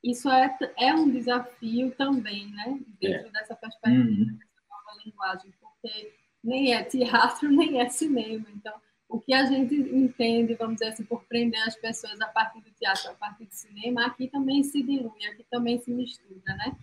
Isso 0.03 0.29
é, 0.31 0.57
é 0.79 0.94
um 0.94 1.11
desafio 1.11 1.90
também, 1.97 2.47
né? 2.53 2.79
Dentro 3.01 3.31
dessa 3.33 3.55
perspectiva, 3.55 4.09
Uhum. 4.09 4.25
dessa 4.38 4.62
nova 4.71 5.03
linguagem, 5.05 5.53
porque 5.61 6.12
nem 6.42 6.73
é 6.73 6.83
teatro, 6.83 7.51
nem 7.53 7.81
é 7.81 7.88
cinema. 7.90 8.47
Então, 8.55 8.73
o 9.09 9.21
que 9.21 9.35
a 9.35 9.44
gente 9.44 9.75
entende, 9.75 10.55
vamos 10.55 10.75
dizer 10.77 10.88
assim, 10.92 11.05
por 11.05 11.23
prender 11.25 11.61
as 11.62 11.77
pessoas 11.77 12.21
a 12.21 12.27
partir 12.29 12.61
do 12.61 12.71
teatro, 12.71 13.11
a 13.11 13.14
partir 13.14 13.44
do 13.47 13.53
cinema, 13.55 14.07
aqui 14.07 14.29
também 14.29 14.62
se 14.62 14.83
dilui, 14.83 15.27
aqui 15.27 15.44
também 15.51 15.79
se 15.79 15.90
mistura, 15.90 16.55
né? 16.57 16.77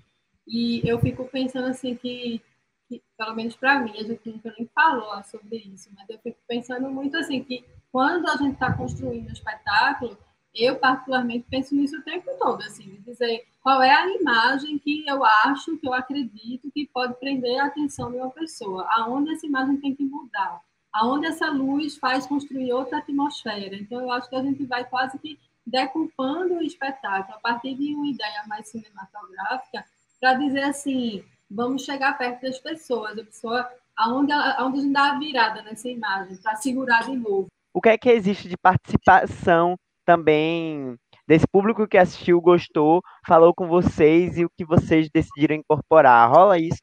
E 0.48 0.82
eu 0.88 1.00
fico 1.00 1.26
pensando 1.26 1.68
assim 1.68 1.96
que, 1.96 2.42
pelo 3.18 3.36
menos 3.36 3.56
para 3.56 3.80
mim, 3.80 3.94
a 3.98 4.04
gente 4.04 4.30
nunca 4.30 4.54
nem 4.58 4.68
falou 4.74 5.24
sobre 5.24 5.58
isso, 5.58 5.90
mas 5.96 6.10
eu 6.10 6.20
fico 6.20 6.38
pensando 6.48 6.90
muito 6.90 7.18
assim 7.18 7.44
que 7.44 7.66
quando 7.92 8.28
a 8.28 8.38
gente 8.38 8.54
está 8.54 8.74
construindo 8.74 9.30
um 9.30 9.34
espetáculo, 9.34 10.18
eu 10.54 10.78
particularmente 10.78 11.46
penso 11.50 11.76
nisso 11.76 11.98
o 11.98 12.04
tempo 12.04 12.30
todo, 12.40 12.62
assim, 12.62 13.02
dizer 13.06 13.46
qual 13.62 13.82
é 13.84 13.92
a 13.92 14.08
imagem 14.16 14.78
que 14.80 15.06
eu 15.08 15.24
acho, 15.24 15.78
que 15.78 15.88
eu 15.88 15.94
acredito 15.94 16.72
que 16.72 16.88
pode 16.94 17.14
prender 17.16 17.60
a 17.60 17.66
atenção 17.66 18.12
de 18.12 18.18
uma 18.18 18.30
pessoa, 18.30 18.88
aonde 18.92 19.34
essa 19.34 19.46
imagem 19.46 19.78
tem 19.78 19.96
que 19.96 20.04
mudar 20.04 20.62
aonde 20.96 21.28
essa 21.28 21.50
luz 21.50 21.98
faz 21.98 22.26
construir 22.26 22.72
outra 22.72 23.00
atmosfera. 23.00 23.76
Então, 23.76 24.00
eu 24.00 24.12
acho 24.12 24.30
que 24.30 24.36
a 24.36 24.42
gente 24.42 24.66
vai 24.66 24.86
quase 24.86 25.20
que 25.20 25.38
decupando 25.68 26.56
o 26.56 26.64
espetáculo 26.64 27.36
a 27.38 27.40
partir 27.40 27.76
de 27.76 27.94
uma 27.94 28.08
ideia 28.08 28.44
mais 28.48 28.70
cinematográfica 28.70 29.86
para 30.20 30.36
dizer 30.36 30.64
assim, 30.64 31.24
vamos 31.50 31.84
chegar 31.84 32.18
perto 32.18 32.42
das 32.42 32.60
pessoas, 32.60 33.18
a 33.18 33.24
pessoa, 33.24 33.70
aonde, 33.98 34.32
ela- 34.32 34.56
aonde 34.58 34.80
a 34.80 34.82
gente 34.82 34.94
dá 34.94 35.12
a 35.12 35.20
virada 35.20 35.62
nessa 35.62 35.90
imagem, 35.90 36.38
para 36.38 36.56
segurar 36.56 37.04
de 37.04 37.16
novo. 37.16 37.48
O 37.74 37.82
que 37.82 37.90
é 37.90 37.98
que 37.98 38.10
existe 38.10 38.48
de 38.48 38.58
participação 38.58 39.76
também 40.06 40.96
desse 41.28 41.46
público 41.48 41.88
que 41.88 41.98
assistiu, 41.98 42.40
gostou, 42.40 43.02
falou 43.28 43.54
com 43.54 43.68
vocês 43.68 44.38
e 44.38 44.46
o 44.46 44.50
que 44.56 44.64
vocês 44.66 45.10
decidiram 45.14 45.56
incorporar? 45.56 46.30
Rola 46.32 46.58
isso? 46.58 46.82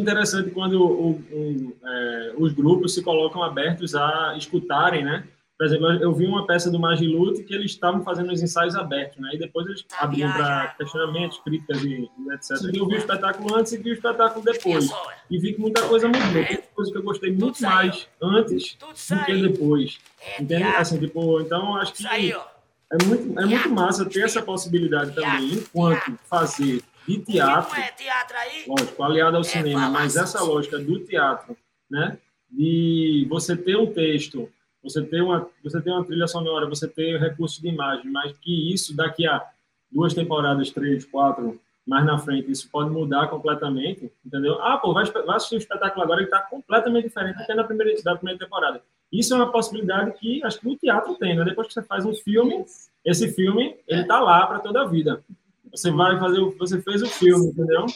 interessante 0.00 0.52
quando 0.52 0.80
o- 0.80 1.10
o- 1.10 1.76
é, 1.84 2.34
os 2.38 2.52
grupos 2.52 2.94
se 2.94 3.02
colocam 3.02 3.42
abertos 3.42 3.96
a 3.96 4.36
escutarem, 4.36 5.04
né? 5.04 5.26
Por 5.58 5.66
exemplo, 5.66 5.90
eu 5.94 6.14
vi 6.14 6.24
uma 6.24 6.46
peça 6.46 6.70
do 6.70 6.78
Magilute 6.78 7.42
que 7.42 7.52
eles 7.52 7.72
estavam 7.72 8.04
fazendo 8.04 8.32
os 8.32 8.40
ensaios 8.40 8.76
abertos, 8.76 9.18
né? 9.18 9.30
E 9.34 9.38
depois 9.38 9.66
eles 9.66 9.84
abriam 9.98 10.32
para 10.32 10.68
questionamentos, 10.78 11.38
críticas 11.40 11.82
e, 11.82 12.08
e 12.16 12.32
etc. 12.32 12.72
E 12.72 12.78
eu 12.78 12.86
vi 12.86 12.94
o 12.94 12.98
espetáculo 12.98 13.56
antes 13.56 13.72
e 13.72 13.78
vi 13.78 13.90
o 13.90 13.94
espetáculo 13.94 14.44
depois. 14.44 14.88
E 15.28 15.36
vi 15.36 15.54
que 15.54 15.60
muita 15.60 15.82
coisa 15.88 16.06
mudou. 16.06 16.44
Tem 16.44 16.62
coisa 16.72 16.92
que 16.92 16.98
eu 16.98 17.02
gostei 17.02 17.32
muito 17.32 17.60
mais 17.60 18.06
antes 18.22 18.76
do 18.78 19.24
que 19.24 19.48
depois. 19.48 19.98
É 20.20 20.40
Entende? 20.40 20.62
teatro. 20.62 20.80
Assim, 20.80 20.98
tipo, 21.00 21.40
então 21.40 21.74
acho 21.74 21.94
que 21.94 22.06
é 22.06 23.04
muito, 23.04 23.38
é 23.38 23.44
muito 23.44 23.70
massa 23.70 24.04
ter 24.04 24.24
essa 24.24 24.40
possibilidade 24.40 25.12
também, 25.12 25.54
enquanto 25.54 26.18
fazer 26.24 26.82
de 27.06 27.18
teatro 27.18 27.78
é 27.80 27.90
teatro 27.90 28.36
aí? 28.36 28.64
lógico, 28.66 29.02
aliado 29.02 29.36
ao 29.36 29.40
É 29.40 29.44
cinema, 29.44 29.90
mas 29.90 30.16
essa 30.16 30.42
lógica 30.42 30.78
do 30.78 31.00
teatro, 31.00 31.56
né, 31.90 32.18
de 32.50 33.26
você 33.28 33.56
ter 33.56 33.76
um 33.76 33.92
texto 33.92 34.48
você 34.88 35.02
ter 35.02 35.20
uma, 35.22 35.48
você 35.62 35.80
ter 35.80 35.90
uma 35.90 36.04
trilha 36.04 36.26
sonora, 36.26 36.68
você 36.68 36.88
ter 36.88 37.18
recursos 37.18 37.60
de 37.60 37.68
imagem, 37.68 38.10
mas 38.10 38.32
que 38.38 38.72
isso 38.72 38.96
daqui 38.96 39.26
a 39.26 39.44
duas 39.90 40.14
temporadas, 40.14 40.70
três, 40.70 41.04
quatro, 41.04 41.60
mais 41.86 42.04
na 42.04 42.18
frente, 42.18 42.50
isso 42.50 42.68
pode 42.70 42.90
mudar 42.90 43.28
completamente, 43.28 44.12
entendeu? 44.24 44.60
Ah, 44.60 44.76
pô, 44.76 44.92
vai, 44.92 45.06
vai 45.06 45.36
assistir 45.36 45.54
um 45.54 45.58
espetáculo 45.58 46.04
agora 46.04 46.20
que 46.20 46.26
está 46.26 46.40
completamente 46.40 47.04
diferente 47.04 47.38
do 47.38 47.46
que 47.46 47.54
na 47.54 47.64
primeira, 47.64 48.02
da 48.02 48.14
primeira 48.14 48.38
temporada. 48.38 48.82
Isso 49.10 49.32
é 49.32 49.36
uma 49.36 49.50
possibilidade 49.50 50.12
que 50.18 50.44
acho 50.44 50.60
que 50.60 50.68
o 50.68 50.76
teatro 50.76 51.14
tem, 51.14 51.34
né? 51.34 51.44
Depois 51.44 51.66
que 51.66 51.72
você 51.72 51.82
faz 51.82 52.04
um 52.04 52.12
filme, 52.14 52.66
esse 53.02 53.32
filme, 53.32 53.74
ele 53.88 54.04
tá 54.04 54.20
lá 54.20 54.46
para 54.46 54.58
toda 54.58 54.82
a 54.82 54.84
vida. 54.84 55.24
Você 55.70 55.90
vai 55.90 56.18
fazer, 56.18 56.40
você 56.58 56.80
fez 56.80 57.02
o 57.02 57.06
filme, 57.06 57.46
entendeu? 57.48 57.86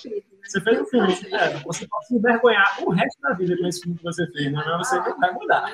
Você 0.44 0.60
fez 0.60 0.80
o 0.80 0.86
filme. 0.86 1.12
É, 1.32 1.58
você 1.60 1.86
pode 1.86 2.06
se 2.06 2.16
envergonhar 2.16 2.84
o 2.84 2.90
resto 2.90 3.20
da 3.20 3.32
vida 3.34 3.56
com 3.56 3.66
esse 3.66 3.80
filme 3.80 3.96
que 3.96 4.04
você 4.04 4.26
fez, 4.32 4.52
né? 4.52 4.62
mas 4.66 4.88
você 4.88 4.96
não 4.96 5.18
vai 5.18 5.32
mudar. 5.32 5.72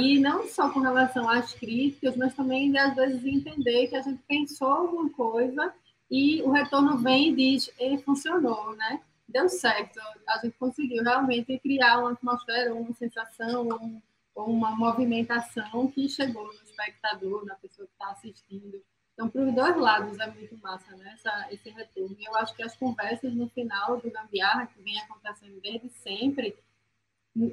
E 0.00 0.18
não 0.18 0.46
só 0.48 0.70
com 0.70 0.80
relação 0.80 1.28
às 1.28 1.52
críticas, 1.54 2.16
mas 2.16 2.34
também, 2.34 2.76
às 2.78 2.94
vezes, 2.94 3.24
entender 3.24 3.88
que 3.88 3.96
a 3.96 4.02
gente 4.02 4.22
pensou 4.26 4.68
alguma 4.68 5.10
coisa 5.10 5.72
e 6.10 6.42
o 6.42 6.50
retorno 6.50 6.98
vem 6.98 7.30
e 7.30 7.36
diz, 7.36 7.70
ele 7.78 7.98
funcionou, 7.98 8.74
né? 8.76 9.00
Deu 9.28 9.48
certo. 9.48 9.98
A 10.28 10.38
gente 10.38 10.56
conseguiu 10.58 11.02
realmente 11.02 11.58
criar 11.58 11.98
uma 11.98 12.12
atmosfera, 12.12 12.74
uma 12.74 12.94
sensação, 12.94 13.68
um, 13.68 14.00
uma 14.36 14.70
movimentação 14.70 15.88
que 15.88 16.08
chegou 16.08 16.46
no 16.46 16.52
espectador, 16.52 17.44
na 17.44 17.54
pessoa 17.56 17.86
que 17.86 17.92
está 17.92 18.10
assistindo. 18.12 18.80
Então, 19.16 19.30
para 19.30 19.40
os 19.40 19.54
dois 19.54 19.76
lados 19.78 20.18
é 20.18 20.30
muito 20.30 20.58
massa, 20.58 20.94
né? 20.94 21.14
Essa, 21.14 21.48
esse 21.50 21.70
retorno. 21.70 22.14
E 22.20 22.24
eu 22.26 22.36
acho 22.36 22.54
que 22.54 22.62
as 22.62 22.76
conversas 22.76 23.32
no 23.34 23.48
final 23.48 23.98
do 23.98 24.10
Gambiarra, 24.10 24.66
que 24.66 24.82
vem 24.82 25.00
acontecendo 25.00 25.58
desde 25.62 25.88
sempre, 25.88 26.54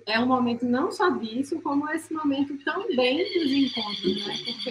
é 0.06 0.19
um 0.19 0.26
momento 0.26 0.65
não 0.65 0.91
só 0.91 1.10
disso, 1.10 1.62
como 1.62 1.89
esse 1.89 2.13
momento 2.13 2.58
também 2.65 3.17
dos 3.34 3.49
encontros, 3.49 4.28
né? 4.28 4.34
Porque 4.43 4.69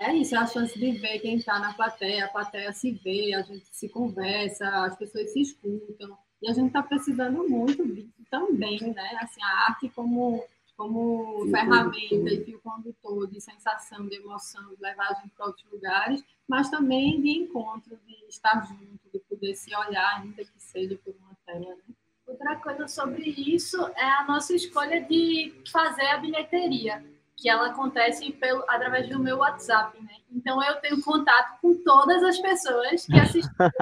é 0.00 0.14
isso, 0.14 0.34
é 0.34 0.38
a 0.38 0.46
chance 0.46 0.78
de 0.78 0.92
ver 0.92 1.18
quem 1.18 1.36
está 1.36 1.58
na 1.58 1.74
plateia, 1.74 2.24
a 2.24 2.28
plateia 2.28 2.72
se 2.72 2.92
vê, 2.92 3.34
a 3.34 3.42
gente 3.42 3.66
se 3.70 3.88
conversa, 3.90 4.66
as 4.86 4.96
pessoas 4.96 5.30
se 5.30 5.42
escutam. 5.42 6.16
E 6.40 6.50
a 6.50 6.54
gente 6.54 6.68
está 6.68 6.82
precisando 6.82 7.46
muito 7.46 7.86
disso 7.86 8.10
também, 8.30 8.80
né? 8.80 9.18
Assim, 9.20 9.42
a 9.42 9.68
arte 9.68 9.90
como 9.90 10.42
como 10.76 11.46
ferramenta 11.50 12.30
e 12.30 12.44
fio 12.44 12.60
condutor 12.60 13.26
de 13.28 13.40
sensação, 13.40 14.06
de 14.06 14.16
emoção, 14.16 14.74
de 14.74 14.82
levar 14.82 15.08
a 15.08 15.14
gente 15.14 15.30
para 15.36 15.46
outros 15.46 15.66
lugares, 15.70 16.24
mas 16.48 16.70
também 16.70 17.20
de 17.20 17.30
encontro, 17.30 17.98
de 18.06 18.14
estar 18.28 18.66
junto, 18.66 19.10
de 19.12 19.18
poder 19.20 19.54
se 19.54 19.74
olhar, 19.76 20.20
ainda 20.20 20.44
que 20.44 20.60
seja 20.60 20.98
por 21.04 21.14
uma 21.20 21.36
tela. 21.46 21.74
Né? 21.76 21.94
Outra 22.26 22.56
coisa 22.56 22.88
sobre 22.88 23.28
isso 23.30 23.80
é 23.96 24.04
a 24.04 24.24
nossa 24.24 24.54
escolha 24.54 25.00
de 25.02 25.52
fazer 25.70 26.06
a 26.06 26.18
bilheteria, 26.18 27.04
que 27.36 27.48
ela 27.48 27.68
acontece 27.68 28.32
pelo, 28.32 28.62
através 28.68 29.08
do 29.08 29.18
meu 29.18 29.38
WhatsApp, 29.38 30.00
né? 30.00 30.16
Então 30.30 30.62
eu 30.62 30.76
tenho 30.76 31.02
contato 31.02 31.60
com 31.60 31.74
todas 31.82 32.22
as 32.22 32.38
pessoas 32.38 33.04
que 33.04 33.18
assistiram 33.18 33.72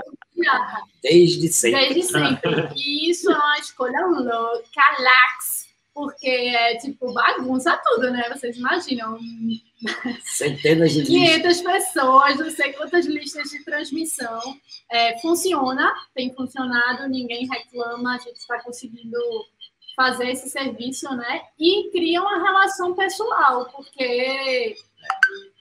Desde 1.02 1.48
sempre. 1.48 1.80
Desde 1.80 2.02
sempre. 2.04 2.72
E 2.76 3.10
isso 3.10 3.30
é 3.30 3.36
uma 3.36 3.58
escolha 3.58 4.06
louca, 4.06 4.80
lax, 4.98 5.59
porque 6.00 6.28
é 6.28 6.78
tipo 6.78 7.12
bagunça 7.12 7.78
tudo, 7.84 8.10
né? 8.10 8.26
Vocês 8.30 8.56
imaginam. 8.56 9.18
Centenas 10.24 10.92
de 10.92 11.04
500 11.04 11.44
listas. 11.44 11.60
pessoas, 11.60 12.38
não 12.38 12.50
sei 12.50 12.72
quantas 12.72 13.04
listas 13.04 13.50
de 13.50 13.62
transmissão. 13.62 14.40
É, 14.90 15.18
funciona, 15.18 15.92
tem 16.14 16.34
funcionado, 16.34 17.06
ninguém 17.06 17.46
reclama, 17.46 18.14
a 18.14 18.18
gente 18.18 18.36
está 18.36 18.62
conseguindo 18.62 19.18
fazer 19.94 20.30
esse 20.30 20.48
serviço, 20.48 21.14
né? 21.14 21.42
E 21.58 21.90
cria 21.90 22.22
uma 22.22 22.42
relação 22.42 22.94
pessoal, 22.94 23.68
porque 23.70 24.74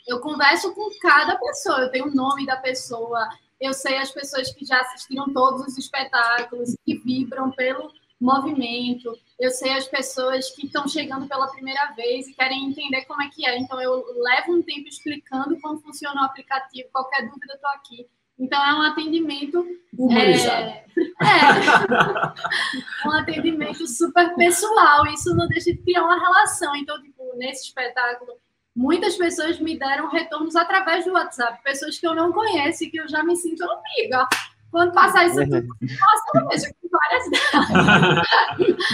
eu 0.08 0.22
converso 0.22 0.74
com 0.74 0.90
cada 1.02 1.38
pessoa, 1.38 1.82
eu 1.82 1.92
tenho 1.92 2.06
o 2.06 2.16
nome 2.16 2.46
da 2.46 2.56
pessoa, 2.56 3.28
eu 3.60 3.74
sei 3.74 3.98
as 3.98 4.12
pessoas 4.12 4.54
que 4.54 4.64
já 4.64 4.80
assistiram 4.80 5.34
todos 5.34 5.68
os 5.68 5.78
espetáculos, 5.78 6.76
que 6.86 6.96
vibram 7.00 7.52
pelo 7.52 7.92
movimento, 8.22 9.14
eu 9.40 9.52
sei 9.52 9.72
as 9.72 9.88
pessoas 9.88 10.50
que 10.52 10.66
estão 10.66 10.88
chegando 10.88 11.28
pela 11.28 11.48
primeira 11.48 11.94
vez 11.96 12.28
e 12.28 12.34
querem 12.34 12.66
entender 12.66 13.06
como 13.06 13.22
é 13.22 13.30
que 13.30 13.48
é. 13.48 13.58
Então, 13.58 13.82
eu 13.82 14.04
levo 14.18 14.54
um 14.54 14.62
tempo 14.62 14.88
explicando 14.90 15.60
como 15.62 15.80
funciona 15.80 16.22
o 16.22 16.26
aplicativo, 16.26 16.90
qualquer 16.92 17.28
dúvida, 17.30 17.54
estou 17.54 17.70
aqui. 17.72 18.06
Então, 18.38 18.62
é 18.66 18.74
um 18.74 18.82
atendimento. 18.82 19.66
Humanizado. 19.98 20.70
É, 20.70 20.84
é, 21.22 23.08
um 23.08 23.12
atendimento 23.12 23.88
super 23.88 24.36
pessoal. 24.36 25.06
Isso 25.08 25.34
não 25.36 25.48
deixa 25.48 25.72
de 25.72 25.78
criar 25.80 26.04
uma 26.04 26.20
relação. 26.20 26.76
Então, 26.76 27.02
tipo, 27.02 27.36
nesse 27.36 27.68
espetáculo, 27.68 28.34
muitas 28.76 29.16
pessoas 29.18 29.60
me 29.60 29.78
deram 29.78 30.10
retornos 30.10 30.56
através 30.56 31.06
do 31.06 31.14
WhatsApp. 31.14 31.62
Pessoas 31.64 31.98
que 31.98 32.08
eu 32.08 32.16
não 32.16 32.32
conheço 32.32 32.84
e 32.84 32.90
que 32.90 33.00
eu 33.00 33.08
já 33.08 33.24
me 33.24 33.36
sinto 33.36 33.64
amiga. 33.64 34.28
Quando 34.72 34.94
passar 34.94 35.26
isso 35.26 35.44
tudo, 35.44 35.68
nossa, 35.82 36.30
eu 36.36 36.48
vejo 36.48 36.66
várias 36.92 38.28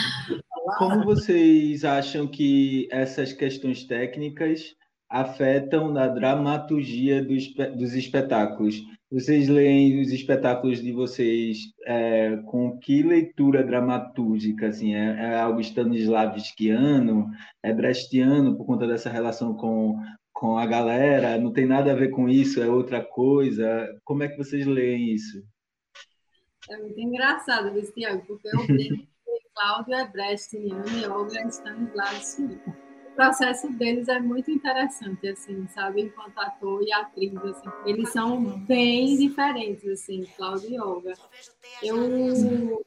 Como 0.78 1.04
vocês 1.04 1.86
acham 1.86 2.28
que 2.28 2.88
essas 2.92 3.32
questões 3.32 3.86
técnicas 3.86 4.76
afetam 5.10 5.92
na 5.92 6.08
dramaturgia 6.08 7.24
dos, 7.24 7.54
dos 7.78 7.94
espetáculos? 7.94 8.82
Vocês 9.12 9.48
leem 9.48 10.02
os 10.02 10.12
espetáculos 10.12 10.82
de 10.82 10.92
vocês 10.92 11.60
é, 11.86 12.38
com 12.48 12.78
que 12.80 13.04
leitura 13.04 13.64
dramatúrgica? 13.64 14.68
Assim, 14.68 14.96
é, 14.96 15.34
é 15.34 15.36
algo 15.40 15.62
stanislavskiano? 15.62 17.30
É 17.62 17.72
brechtiano 17.72 18.58
por 18.58 18.66
conta 18.66 18.88
dessa 18.88 19.10
relação 19.10 19.54
com, 19.54 19.98
com 20.34 20.58
a 20.58 20.66
galera? 20.66 21.38
Não 21.38 21.54
tem 21.54 21.66
nada 21.66 21.92
a 21.92 21.96
ver 21.96 22.10
com 22.10 22.28
isso? 22.28 22.62
É 22.62 22.68
outra 22.68 23.04
coisa? 23.04 23.88
Como 24.04 24.24
é 24.24 24.28
que 24.28 24.38
vocês 24.38 24.66
leem 24.66 25.14
isso? 25.14 25.44
É 26.70 26.78
muito 26.78 27.00
engraçado 27.00 27.78
isso, 27.78 27.92
Tiago, 27.94 28.24
porque 28.26 28.48
eu 28.48 28.66
vejo 28.66 28.98
que 28.98 29.08
Cláudio 29.54 29.94
é 29.94 30.08
Brechtiano 30.08 30.88
e 30.90 31.06
Olga 31.08 31.40
é 31.40 31.48
Stanislavski. 31.48 32.60
O 33.12 33.16
processo 33.16 33.72
deles 33.74 34.10
é 34.10 34.20
muito 34.20 34.52
interessante, 34.52 35.28
assim, 35.28 35.66
sabe? 35.70 36.02
Enquanto 36.02 36.38
ator 36.38 36.82
e 36.84 36.92
atriz, 36.92 37.36
assim. 37.38 37.70
Eles 37.86 38.10
são 38.10 38.42
bem 38.60 39.16
diferentes, 39.18 39.88
assim, 39.88 40.26
Cláudio 40.36 40.72
e 40.72 40.80
Olga. 40.80 41.14
Eu 41.82 42.86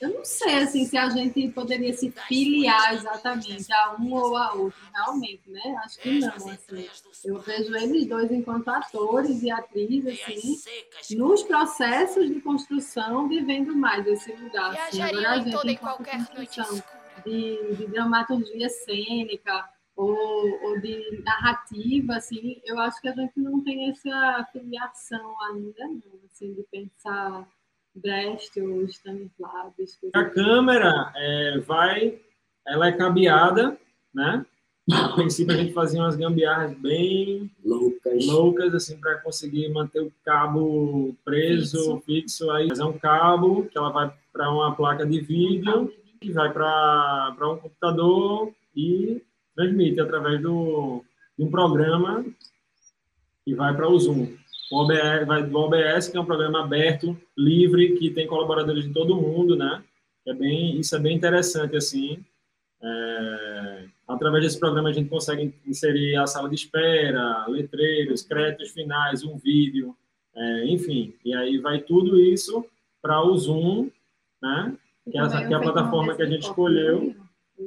eu 0.00 0.14
não 0.14 0.24
sei 0.24 0.62
assim, 0.62 0.86
se 0.86 0.96
a 0.96 1.10
gente 1.10 1.48
poderia 1.48 1.92
se 1.92 2.10
filiar 2.10 2.94
exatamente 2.94 3.70
a 3.70 3.96
um 4.00 4.14
ou 4.14 4.34
a 4.34 4.54
outro, 4.54 4.80
realmente, 4.94 5.50
né? 5.50 5.60
Acho 5.84 5.98
que 5.98 6.18
não. 6.20 6.28
Assim. 6.28 6.88
Eu 7.22 7.38
vejo 7.38 7.76
eles 7.76 8.06
dois 8.06 8.32
enquanto 8.32 8.68
atores 8.68 9.42
e 9.42 9.50
atrizes, 9.50 10.18
assim, 10.22 11.16
nos 11.16 11.42
processos 11.42 12.28
de 12.28 12.40
construção, 12.40 13.28
vivendo 13.28 13.76
mais 13.76 14.06
esse 14.06 14.32
lugar. 14.32 14.74
Assim. 14.74 15.02
Agora 15.02 15.32
a 15.32 15.38
gente, 15.40 15.68
enquanto 15.68 16.04
construção 16.04 16.82
de, 17.26 17.74
de 17.76 17.86
dramaturgia 17.88 18.70
cênica 18.70 19.68
ou, 19.94 20.16
ou 20.62 20.80
de 20.80 21.22
narrativa, 21.22 22.16
assim, 22.16 22.58
eu 22.64 22.78
acho 22.78 22.98
que 23.02 23.08
a 23.08 23.14
gente 23.14 23.38
não 23.38 23.62
tem 23.62 23.90
essa 23.90 24.48
filiação 24.50 25.36
ainda, 25.42 25.86
não, 25.86 26.20
assim, 26.24 26.54
de 26.54 26.62
pensar 26.70 27.46
Brecht 27.94 28.60
ou 28.60 28.84
Stanislavski. 28.84 30.10
A 30.14 30.24
câmera 30.24 31.12
é, 31.16 31.58
vai, 31.58 32.18
ela 32.66 32.88
é 32.88 32.92
cabeada, 32.92 33.78
né? 34.14 34.44
A 34.92 35.08
princípio 35.10 35.54
a 35.54 35.56
gente 35.56 35.72
fazia 35.72 36.00
umas 36.00 36.16
gambiarras 36.16 36.76
bem 36.78 37.50
loucas, 37.64 38.26
loucas 38.26 38.74
assim, 38.74 38.98
para 38.98 39.18
conseguir 39.18 39.68
manter 39.68 40.00
o 40.00 40.12
cabo 40.24 41.14
preso, 41.24 41.96
fixo. 41.98 42.02
fixo 42.06 42.50
aí. 42.50 42.68
Mas 42.68 42.80
é 42.80 42.84
um 42.84 42.98
cabo 42.98 43.66
que 43.66 43.78
ela 43.78 43.90
vai 43.90 44.12
para 44.32 44.50
uma 44.50 44.74
placa 44.74 45.06
de 45.06 45.20
vídeo, 45.20 45.92
que 46.20 46.32
vai 46.32 46.52
para 46.52 47.36
um 47.42 47.58
computador 47.58 48.52
e 48.74 49.22
transmite 49.54 50.00
através 50.00 50.40
do, 50.40 51.04
de 51.38 51.44
um 51.44 51.50
programa 51.50 52.24
que 53.44 53.54
vai 53.54 53.74
para 53.74 53.88
o 53.88 53.98
Zoom. 53.98 54.28
O 54.70 54.82
OBS, 54.82 55.26
vai 55.26 55.42
OBS, 55.42 56.08
que 56.08 56.16
é 56.16 56.20
um 56.20 56.24
programa 56.24 56.62
aberto, 56.62 57.18
livre, 57.36 57.96
que 57.96 58.10
tem 58.10 58.26
colaboradores 58.26 58.84
de 58.84 58.92
todo 58.92 59.16
mundo, 59.16 59.56
né? 59.56 59.82
É 60.26 60.32
bem, 60.32 60.78
isso 60.78 60.94
é 60.94 60.98
bem 60.98 61.16
interessante, 61.16 61.76
assim. 61.76 62.24
É, 62.82 63.84
através 64.06 64.44
desse 64.44 64.60
programa 64.60 64.88
a 64.88 64.92
gente 64.92 65.10
consegue 65.10 65.52
inserir 65.66 66.16
a 66.16 66.26
sala 66.26 66.48
de 66.48 66.54
espera, 66.54 67.46
letreiros, 67.48 68.22
créditos 68.22 68.70
finais, 68.70 69.24
um 69.24 69.36
vídeo, 69.36 69.96
é, 70.34 70.66
enfim. 70.66 71.14
E 71.24 71.34
aí 71.34 71.58
vai 71.58 71.80
tudo 71.80 72.18
isso 72.18 72.64
para 73.02 73.20
o 73.22 73.36
Zoom, 73.36 73.90
né? 74.40 74.76
Que 75.10 75.18
é, 75.18 75.20
a, 75.20 75.46
que 75.48 75.52
é 75.52 75.56
a 75.56 75.60
plataforma 75.60 76.14
que 76.14 76.22
a 76.22 76.26
gente 76.26 76.42
escolheu. 76.42 77.14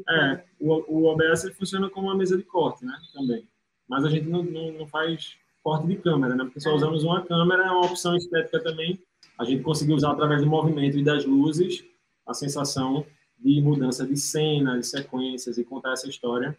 É, 0.09 0.43
o, 0.59 1.01
o 1.01 1.05
OBS 1.05 1.49
funciona 1.57 1.89
como 1.89 2.07
uma 2.07 2.15
mesa 2.15 2.37
de 2.37 2.43
corte, 2.43 2.85
né? 2.85 2.97
Também. 3.13 3.45
Mas 3.87 4.05
a 4.05 4.09
gente 4.09 4.27
não, 4.27 4.41
não, 4.41 4.71
não 4.71 4.87
faz 4.87 5.35
corte 5.63 5.87
de 5.87 5.95
câmera, 5.95 6.35
né? 6.35 6.43
Porque 6.43 6.59
só 6.59 6.73
usamos 6.75 7.03
uma 7.03 7.23
câmera, 7.25 7.65
é 7.65 7.71
uma 7.71 7.85
opção 7.85 8.15
estética 8.15 8.61
também. 8.61 9.01
A 9.39 9.45
gente 9.45 9.63
conseguiu 9.63 9.95
usar 9.95 10.11
através 10.11 10.41
do 10.41 10.47
movimento 10.47 10.97
e 10.97 11.03
das 11.03 11.25
luzes 11.25 11.83
a 12.27 12.33
sensação 12.33 13.05
de 13.39 13.61
mudança 13.61 14.05
de 14.05 14.17
cena, 14.17 14.77
de 14.77 14.85
sequências 14.85 15.57
e 15.57 15.63
contar 15.63 15.93
essa 15.93 16.07
história 16.07 16.57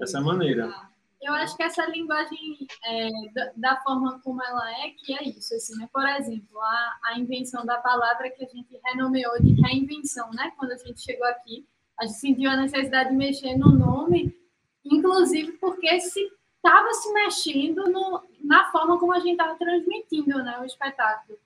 Essa 0.00 0.18
é 0.18 0.20
a 0.20 0.24
maneira. 0.24 0.74
Eu 1.22 1.32
acho 1.32 1.56
que 1.56 1.62
essa 1.62 1.86
linguagem, 1.86 2.66
é, 2.84 3.08
da, 3.32 3.52
da, 3.56 3.80
forma 3.82 4.20
como 4.22 4.42
ela 4.42 4.70
é, 4.82 4.90
que 4.90 5.14
é 5.14 5.24
isso. 5.24 5.54
Assim, 5.54 5.74
né? 5.78 5.88
Por 5.92 6.06
exemplo, 6.06 6.60
a, 6.60 6.98
a 7.04 7.18
invenção 7.18 7.64
da 7.64 7.78
palavra 7.78 8.30
que 8.30 8.44
a 8.44 8.48
gente 8.48 8.78
renomeou 8.84 9.40
de 9.40 9.54
reinvenção, 9.62 10.30
né? 10.32 10.52
Quando 10.58 10.72
a 10.72 10.76
gente 10.76 11.00
chegou 11.00 11.26
aqui, 11.26 11.66
a 11.98 12.06
gente 12.06 12.18
sentiu 12.18 12.50
a 12.50 12.56
necessidade 12.56 13.10
de 13.10 13.16
mexer 13.16 13.56
no 13.56 13.70
nome, 13.70 14.36
inclusive 14.84 15.52
porque 15.52 15.98
se 16.00 16.28
estava 16.64 16.92
se 16.94 17.12
mexendo 17.12 17.84
no, 17.90 18.22
na 18.42 18.70
forma 18.72 18.98
como 18.98 19.12
a 19.12 19.18
gente 19.18 19.32
estava 19.32 19.54
transmitindo 19.56 20.42
né, 20.42 20.58
o 20.60 20.64
espetáculo. 20.64 21.38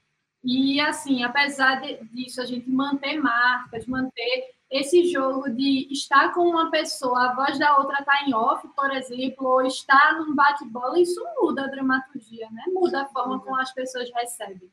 E, 0.44 0.80
assim, 0.80 1.24
apesar 1.24 1.80
de, 1.80 1.96
disso, 2.12 2.40
a 2.40 2.46
gente 2.46 2.70
manter 2.70 3.20
marcas, 3.20 3.86
manter 3.86 4.54
esse 4.70 5.10
jogo 5.10 5.50
de 5.50 5.88
estar 5.90 6.32
com 6.32 6.42
uma 6.42 6.70
pessoa, 6.70 7.30
a 7.30 7.34
voz 7.34 7.58
da 7.58 7.78
outra 7.78 7.98
está 7.98 8.24
em 8.26 8.34
off, 8.34 8.66
por 8.68 8.92
exemplo, 8.92 9.46
ou 9.46 9.62
estar 9.62 10.18
num 10.18 10.34
bate-bola, 10.34 11.00
isso 11.00 11.20
muda 11.40 11.64
a 11.64 11.68
dramaturgia, 11.68 12.48
né? 12.50 12.64
Muda 12.68 13.02
a 13.02 13.06
forma 13.06 13.40
como 13.40 13.56
as 13.56 13.72
pessoas 13.72 14.08
recebem. 14.14 14.70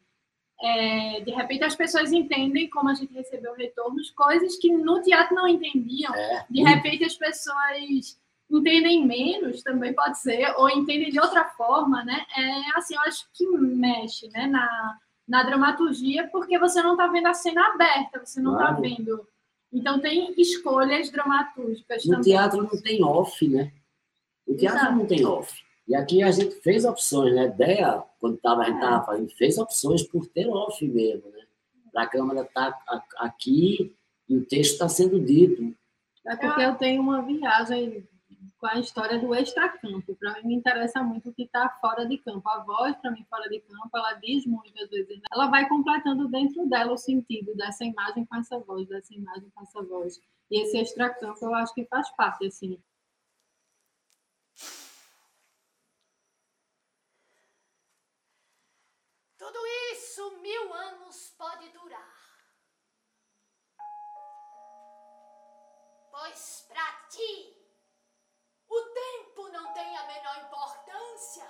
É, 0.62 1.21
de 1.21 1.31
repente 1.31 1.63
as 1.65 1.75
pessoas 1.75 2.13
entendem 2.13 2.69
como 2.69 2.89
a 2.89 2.93
gente 2.93 3.13
recebeu 3.13 3.53
retornos, 3.55 4.12
coisas 4.12 4.55
que 4.58 4.71
no 4.71 5.01
teatro 5.01 5.36
não 5.36 5.47
entendiam. 5.47 6.13
É. 6.13 6.45
De 6.49 6.63
repente 6.63 7.03
as 7.03 7.15
pessoas 7.15 8.19
entendem 8.49 9.05
menos, 9.05 9.63
também 9.63 9.93
pode 9.93 10.19
ser, 10.19 10.53
ou 10.58 10.69
entendem 10.69 11.10
de 11.10 11.19
outra 11.19 11.45
forma, 11.45 12.03
né? 12.03 12.25
É 12.38 12.77
assim, 12.77 12.95
eu 12.95 13.01
acho 13.01 13.25
que 13.34 13.45
mexe, 13.47 14.29
né? 14.29 14.47
Na, 14.47 14.99
na 15.27 15.43
dramaturgia, 15.43 16.27
porque 16.31 16.58
você 16.60 16.81
não 16.81 16.91
está 16.91 17.08
vendo 17.08 17.27
a 17.27 17.34
cena 17.34 17.67
aberta, 17.67 18.23
você 18.23 18.39
não 18.39 18.53
está 18.53 18.67
claro. 18.67 18.81
vendo. 18.81 19.27
Então 19.73 19.99
tem 19.99 20.34
escolhas 20.39 21.10
dramatúrgicas 21.10 22.05
no 22.05 22.12
também. 22.12 22.31
teatro 22.31 22.63
não 22.63 22.81
tem 22.81 23.03
off, 23.03 23.47
né? 23.47 23.71
O 24.47 24.55
teatro 24.55 24.79
Exato. 24.79 24.95
não 24.95 25.05
tem 25.05 25.25
off. 25.25 25.65
E 25.88 25.95
aqui 25.95 26.23
a 26.23 26.31
gente 26.31 26.55
fez 26.62 26.86
opções, 26.86 27.34
né? 27.34 27.41
A 27.41 27.45
ideia, 27.45 28.03
quando 28.19 28.38
tava, 28.38 28.62
a 28.62 28.65
gente 28.65 28.75
estava 28.75 29.03
é. 29.03 29.05
fazendo, 29.05 29.29
fez 29.36 29.58
opções 29.58 30.03
por 30.03 30.27
ter 30.27 30.47
off 30.47 30.88
mesmo, 30.88 31.29
né? 31.31 31.45
Para 31.91 32.03
a 32.03 32.08
Câmara 32.08 32.41
estar 32.41 32.71
tá 32.71 33.03
aqui 33.17 33.95
e 34.29 34.38
o 34.38 34.45
texto 34.45 34.73
está 34.73 34.88
sendo 34.88 35.19
dito. 35.19 35.75
É 36.27 36.36
porque 36.36 36.62
eu 36.62 36.75
tenho 36.75 37.01
uma 37.01 37.21
viagem 37.21 38.08
com 38.60 38.68
a 38.68 38.80
história 38.80 39.20
do 39.20 39.34
extracampo. 39.36 40.15
Para 40.15 40.34
mim, 40.36 40.48
me 40.48 40.56
interessa 40.56 41.04
muito 41.04 41.30
o 41.30 41.34
que 41.34 41.44
está 41.44 41.70
fora 41.82 42.06
de 42.06 42.18
campo. 42.18 42.48
A 42.50 42.63
voz, 42.63 42.96
para 42.98 43.12
mim, 43.12 43.26
fora 43.30 43.50
de 43.50 43.60
campo, 43.62 43.89
ela 43.94 44.13
diz 44.13 44.46
muitas 44.46 44.89
vezes. 44.89 45.18
Né? 45.18 45.24
Ela 45.32 45.48
vai 45.48 45.68
completando 45.68 46.28
dentro 46.30 46.68
dela 46.68 46.94
o 46.94 46.98
sentido 46.98 47.56
dessa 47.56 47.84
imagem 47.84 48.26
com 48.26 48.36
essa 48.36 48.58
voz, 48.60 48.88
dessa 48.88 49.13
imagem 49.13 49.50
com 49.54 49.62
essa 49.62 49.82
voz. 49.84 50.20
E 50.50 50.62
esse 50.62 50.78
extracampo, 50.78 51.44
eu 51.46 51.54
acho 51.56 51.74
que 51.74 51.86
faz 51.86 52.10
parte, 52.15 52.46
assim. 52.48 52.82
Tudo 59.38 59.60
isso 59.91 60.41
mil 60.41 60.74
anos 60.74 61.36
pode 61.38 61.70
durar. 61.70 62.15
Pois 66.12 66.65
para 66.70 67.08
ti 67.10 67.64
o 68.75 68.83
tempo 68.93 69.49
não 69.53 69.73
tem 69.73 69.95
a 69.95 70.05
menor 70.05 70.38
importância. 70.45 71.45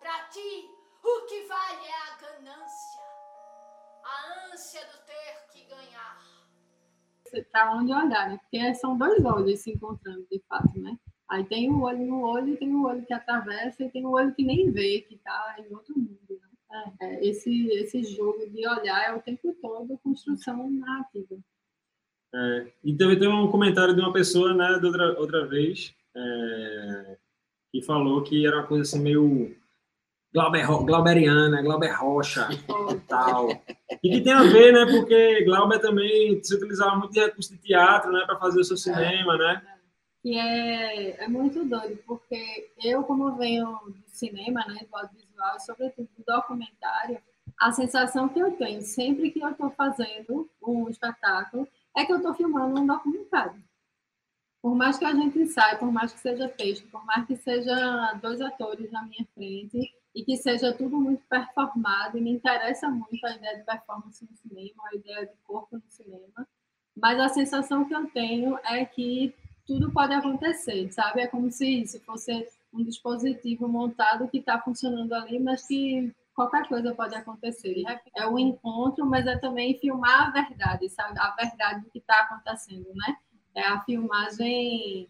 Para 0.00 0.28
ti, 0.28 0.68
o 1.02 1.26
que 1.26 1.46
vale 1.46 1.86
é 1.86 1.94
a 1.94 2.16
ganância, 2.20 3.02
a 4.04 4.50
ânsia 4.52 4.80
do 4.86 4.98
ter 5.06 5.46
que 5.52 5.64
ganhar. 5.68 6.18
Para 7.52 7.74
onde 7.74 7.92
olhar, 7.92 8.28
né? 8.30 8.38
Porque 8.38 8.74
são 8.74 8.96
dois 8.96 9.24
olhos 9.24 9.60
se 9.60 9.72
encontrando, 9.72 10.26
de 10.30 10.42
fato, 10.48 10.78
né? 10.78 10.98
Aí 11.28 11.44
tem 11.44 11.70
o 11.70 11.82
olho 11.82 12.06
no 12.06 12.22
olho, 12.22 12.56
tem 12.56 12.72
o 12.74 12.84
olho 12.84 13.04
que 13.04 13.12
atravessa 13.12 13.82
e 13.82 13.90
tem 13.90 14.06
o 14.06 14.12
olho 14.12 14.34
que 14.34 14.44
nem 14.44 14.70
vê, 14.70 15.00
que 15.00 15.16
está 15.16 15.56
em 15.58 15.72
outro 15.74 15.98
mundo. 15.98 16.40
Né? 16.70 16.94
É, 17.00 17.26
esse, 17.26 17.68
esse 17.68 18.04
jogo 18.04 18.48
de 18.48 18.66
olhar 18.68 19.10
é 19.10 19.14
o 19.14 19.22
tempo 19.22 19.52
todo 19.60 19.98
construção 19.98 20.70
narrativa. 20.70 21.36
É, 22.36 22.66
e 22.84 22.94
teve, 22.94 23.16
teve 23.16 23.28
um 23.28 23.50
comentário 23.50 23.94
de 23.94 24.00
uma 24.00 24.12
pessoa, 24.12 24.52
né, 24.52 24.78
de 24.78 24.84
outra, 24.84 25.18
outra 25.18 25.46
vez, 25.46 25.94
é, 26.14 27.16
que 27.72 27.80
falou 27.80 28.22
que 28.22 28.46
era 28.46 28.58
uma 28.58 28.66
coisa 28.66 28.82
assim 28.82 29.00
meio 29.00 29.56
Glauber, 30.34 30.66
Glauberiana, 30.84 31.62
Glauber 31.62 31.92
Rocha 31.92 32.46
e 32.50 33.00
tal. 33.08 33.48
E 34.02 34.10
que 34.10 34.20
tem 34.20 34.34
a 34.34 34.42
ver, 34.42 34.72
né, 34.72 34.84
porque 34.84 35.44
Glauber 35.44 35.78
também 35.78 36.42
se 36.42 36.54
utilizava 36.54 36.96
muito 36.96 37.12
de 37.12 37.20
recurso 37.20 37.52
de 37.52 37.58
teatro, 37.58 38.12
né, 38.12 38.22
para 38.26 38.38
fazer 38.38 38.60
o 38.60 38.64
seu 38.64 38.76
cinema, 38.76 39.38
né? 39.38 39.62
E 40.22 40.36
é, 40.36 41.24
é 41.24 41.28
muito 41.28 41.64
doido, 41.64 41.98
porque 42.06 42.68
eu, 42.84 43.02
como 43.04 43.36
venho 43.36 43.78
do 43.86 44.02
cinema, 44.08 44.62
né, 44.66 44.80
do 44.90 44.94
audiovisual, 44.94 45.60
sobretudo 45.60 46.08
do 46.18 46.24
documentário, 46.26 47.18
a 47.58 47.72
sensação 47.72 48.28
que 48.28 48.38
eu 48.38 48.50
tenho 48.52 48.82
sempre 48.82 49.30
que 49.30 49.40
eu 49.40 49.48
estou 49.48 49.70
fazendo 49.70 50.50
um 50.60 50.88
espetáculo 50.90 51.66
é 51.96 52.04
que 52.04 52.12
eu 52.12 52.18
estou 52.18 52.34
filmando 52.34 52.80
um 52.80 52.86
documentário. 52.86 53.62
Por 54.62 54.74
mais 54.74 54.98
que 54.98 55.04
a 55.04 55.14
gente 55.14 55.46
saia, 55.46 55.78
por 55.78 55.90
mais 55.90 56.12
que 56.12 56.20
seja 56.20 56.48
texto, 56.48 56.88
por 56.90 57.04
mais 57.04 57.26
que 57.26 57.36
seja 57.36 58.12
dois 58.20 58.40
atores 58.40 58.90
na 58.90 59.02
minha 59.02 59.26
frente 59.34 59.92
e 60.14 60.24
que 60.24 60.36
seja 60.36 60.72
tudo 60.72 60.98
muito 60.98 61.22
performado, 61.26 62.18
e 62.18 62.20
me 62.20 62.30
interessa 62.30 62.88
muito 62.88 63.24
a 63.24 63.36
ideia 63.36 63.58
de 63.58 63.64
performance 63.64 64.26
no 64.28 64.36
cinema, 64.36 64.82
a 64.90 64.96
ideia 64.96 65.26
de 65.26 65.36
corpo 65.44 65.76
no 65.76 65.82
cinema, 65.88 66.48
mas 66.96 67.20
a 67.20 67.28
sensação 67.28 67.84
que 67.84 67.94
eu 67.94 68.06
tenho 68.10 68.58
é 68.64 68.84
que 68.84 69.34
tudo 69.66 69.90
pode 69.90 70.14
acontecer, 70.14 70.90
sabe? 70.92 71.20
É 71.20 71.26
como 71.26 71.50
se 71.50 71.82
isso 71.82 72.00
fosse 72.00 72.48
um 72.72 72.82
dispositivo 72.82 73.68
montado 73.68 74.28
que 74.28 74.38
está 74.38 74.60
funcionando 74.60 75.12
ali, 75.12 75.38
mas 75.38 75.66
que 75.66 76.14
qualquer 76.36 76.68
coisa 76.68 76.94
pode 76.94 77.14
acontecer. 77.14 77.82
É 78.14 78.28
o 78.28 78.38
encontro, 78.38 79.06
mas 79.06 79.26
é 79.26 79.36
também 79.38 79.78
filmar 79.78 80.28
a 80.28 80.30
verdade, 80.30 80.88
sabe? 80.90 81.18
A 81.18 81.30
verdade 81.30 81.80
do 81.80 81.90
que 81.90 81.98
está 81.98 82.20
acontecendo, 82.20 82.86
né? 82.94 83.16
É 83.54 83.62
a 83.62 83.80
filmagem 83.80 85.08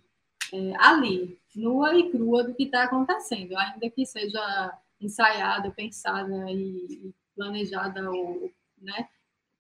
é, 0.53 0.73
ali, 0.79 1.37
nua 1.55 1.97
e 1.97 2.11
crua 2.11 2.45
do 2.45 2.55
que 2.55 2.63
está 2.63 2.85
acontecendo, 2.85 3.59
ainda 3.59 3.91
que 3.91 4.07
seja 4.07 4.79
ensaiada, 5.01 5.71
pensada 5.73 6.51
e, 6.51 7.13
planejada, 7.35 8.09
ou, 8.09 8.51
né? 8.79 9.09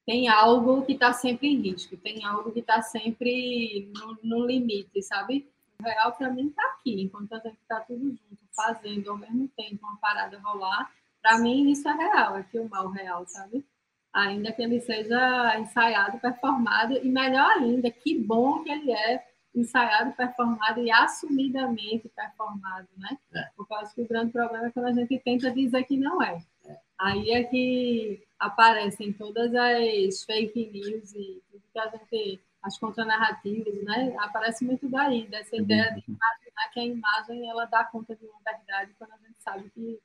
Tem 0.06 0.28
algo 0.28 0.86
que 0.86 0.92
está 0.92 1.12
sempre 1.12 1.48
em 1.48 1.60
risco, 1.60 1.96
tem 1.96 2.24
algo 2.24 2.52
que 2.52 2.60
está 2.60 2.80
sempre 2.80 3.90
no, 3.92 4.18
no 4.22 4.46
limite, 4.46 5.02
sabe? 5.02 5.50
O 5.80 5.82
real 5.82 6.12
para 6.12 6.30
mim 6.30 6.46
está 6.46 6.62
aqui, 6.62 7.02
enquanto 7.02 7.32
a 7.32 7.40
gente 7.40 7.58
está 7.60 7.80
tudo 7.80 8.08
junto, 8.10 8.38
fazendo 8.54 9.10
ao 9.10 9.18
mesmo 9.18 9.48
tempo 9.48 9.84
uma 9.84 9.96
parada 9.96 10.38
rolar, 10.38 10.92
para 11.26 11.38
mim, 11.38 11.72
isso 11.72 11.88
é 11.88 11.92
real, 11.92 12.36
é 12.36 12.44
filmar 12.44 12.86
o 12.86 12.90
real, 12.90 13.26
sabe? 13.26 13.66
Ainda 14.12 14.52
que 14.52 14.62
ele 14.62 14.80
seja 14.80 15.58
ensaiado, 15.58 16.20
performado, 16.20 16.96
e 16.96 17.08
melhor 17.08 17.50
ainda, 17.58 17.90
que 17.90 18.16
bom 18.16 18.62
que 18.62 18.70
ele 18.70 18.92
é 18.92 19.26
ensaiado, 19.52 20.12
performado 20.12 20.80
e 20.80 20.90
assumidamente 20.92 22.08
performado, 22.10 22.86
né? 22.96 23.18
É. 23.34 23.48
Porque 23.56 23.74
eu 23.74 23.78
acho 23.78 23.94
que 23.94 24.02
o 24.02 24.08
grande 24.08 24.30
problema 24.30 24.68
é 24.68 24.70
quando 24.70 24.86
a 24.86 24.92
gente 24.92 25.18
tenta 25.18 25.50
dizer 25.50 25.82
que 25.82 25.96
não 25.96 26.22
é. 26.22 26.40
é. 26.66 26.76
Aí 26.96 27.30
é 27.32 27.42
que 27.42 28.22
aparecem 28.38 29.12
todas 29.12 29.52
as 29.52 30.22
fake 30.22 30.70
news 30.70 31.12
e 31.12 31.42
tudo 31.50 31.62
que 31.72 31.78
a 31.78 31.88
gente, 31.88 32.40
as 32.62 32.78
contranarrativas, 32.78 33.82
né? 33.82 34.14
Aparece 34.20 34.64
muito 34.64 34.88
daí, 34.88 35.26
dessa 35.26 35.56
uhum. 35.56 35.62
ideia 35.62 35.92
de 35.92 36.04
imaginar 36.06 36.70
que 36.72 36.80
a 36.80 36.84
imagem 36.84 37.50
ela 37.50 37.64
dá 37.64 37.82
conta 37.82 38.14
de 38.14 38.24
uma 38.24 38.38
verdade 38.44 38.94
quando 38.96 39.12
a 39.12 39.16
gente 39.16 39.42
sabe 39.42 39.68
que 39.70 39.98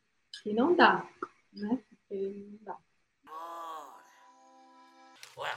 e 0.46 0.54
não 0.54 0.76
dá, 0.76 1.08
né? 1.54 1.80
Porque 1.90 2.16
não 2.16 2.58
dá. 2.64 2.78
Olha, 5.36 5.56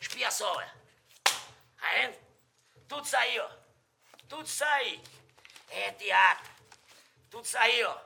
espia 0.00 0.30
só, 0.30 0.56
olha. 0.56 0.72
Tá 1.82 2.12
Tudo 2.88 3.04
isso 3.04 3.16
aí, 3.16 3.38
ó. 3.40 3.48
Tudo 4.28 4.44
isso 4.44 4.64
aí. 4.64 5.00
É 5.70 5.90
teatro. 5.92 6.50
Tudo 7.30 7.44
isso 7.44 7.58
aí, 7.58 7.82
ó. 7.84 7.96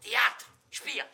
Teatro. 0.00 0.46
Espia. 0.70 1.08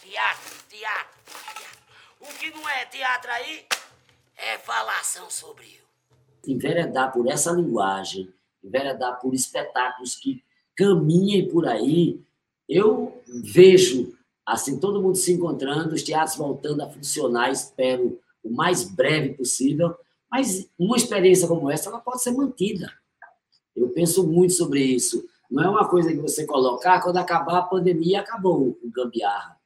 Teatro, 0.00 0.62
teatro, 0.68 1.16
teatro. 1.26 1.78
O 2.20 2.26
que 2.38 2.50
não 2.50 2.68
é 2.68 2.84
teatro 2.86 3.30
aí 3.30 3.66
é 4.36 4.58
falação 4.58 5.30
sobre 5.30 5.78
eu. 5.78 5.86
Enveredar 6.52 7.12
por 7.12 7.28
essa 7.28 7.50
linguagem, 7.50 8.32
enveredar 8.62 9.18
por 9.20 9.34
espetáculos 9.34 10.16
que 10.16 10.44
caminhem 10.76 11.48
por 11.48 11.66
aí, 11.66 12.24
eu 12.68 13.22
vejo 13.44 14.14
assim 14.44 14.78
todo 14.78 15.02
mundo 15.02 15.16
se 15.16 15.32
encontrando, 15.32 15.94
os 15.94 16.02
teatros 16.02 16.36
voltando 16.36 16.82
a 16.82 16.88
funcionar, 16.88 17.50
espero 17.50 18.20
o 18.42 18.50
mais 18.50 18.84
breve 18.84 19.34
possível, 19.34 19.96
mas 20.30 20.68
uma 20.78 20.96
experiência 20.96 21.48
como 21.48 21.70
essa 21.70 21.88
ela 21.88 22.00
pode 22.00 22.22
ser 22.22 22.30
mantida. 22.30 22.92
Eu 23.74 23.90
penso 23.90 24.26
muito 24.26 24.54
sobre 24.54 24.82
isso. 24.82 25.24
Não 25.50 25.62
é 25.62 25.68
uma 25.68 25.88
coisa 25.88 26.10
que 26.10 26.18
você 26.18 26.44
colocar 26.44 26.94
ah, 26.94 27.02
quando 27.02 27.18
acabar 27.18 27.58
a 27.58 27.62
pandemia 27.62 28.20
acabou 28.20 28.78
o 28.82 28.90
gambiarra. 28.90 29.56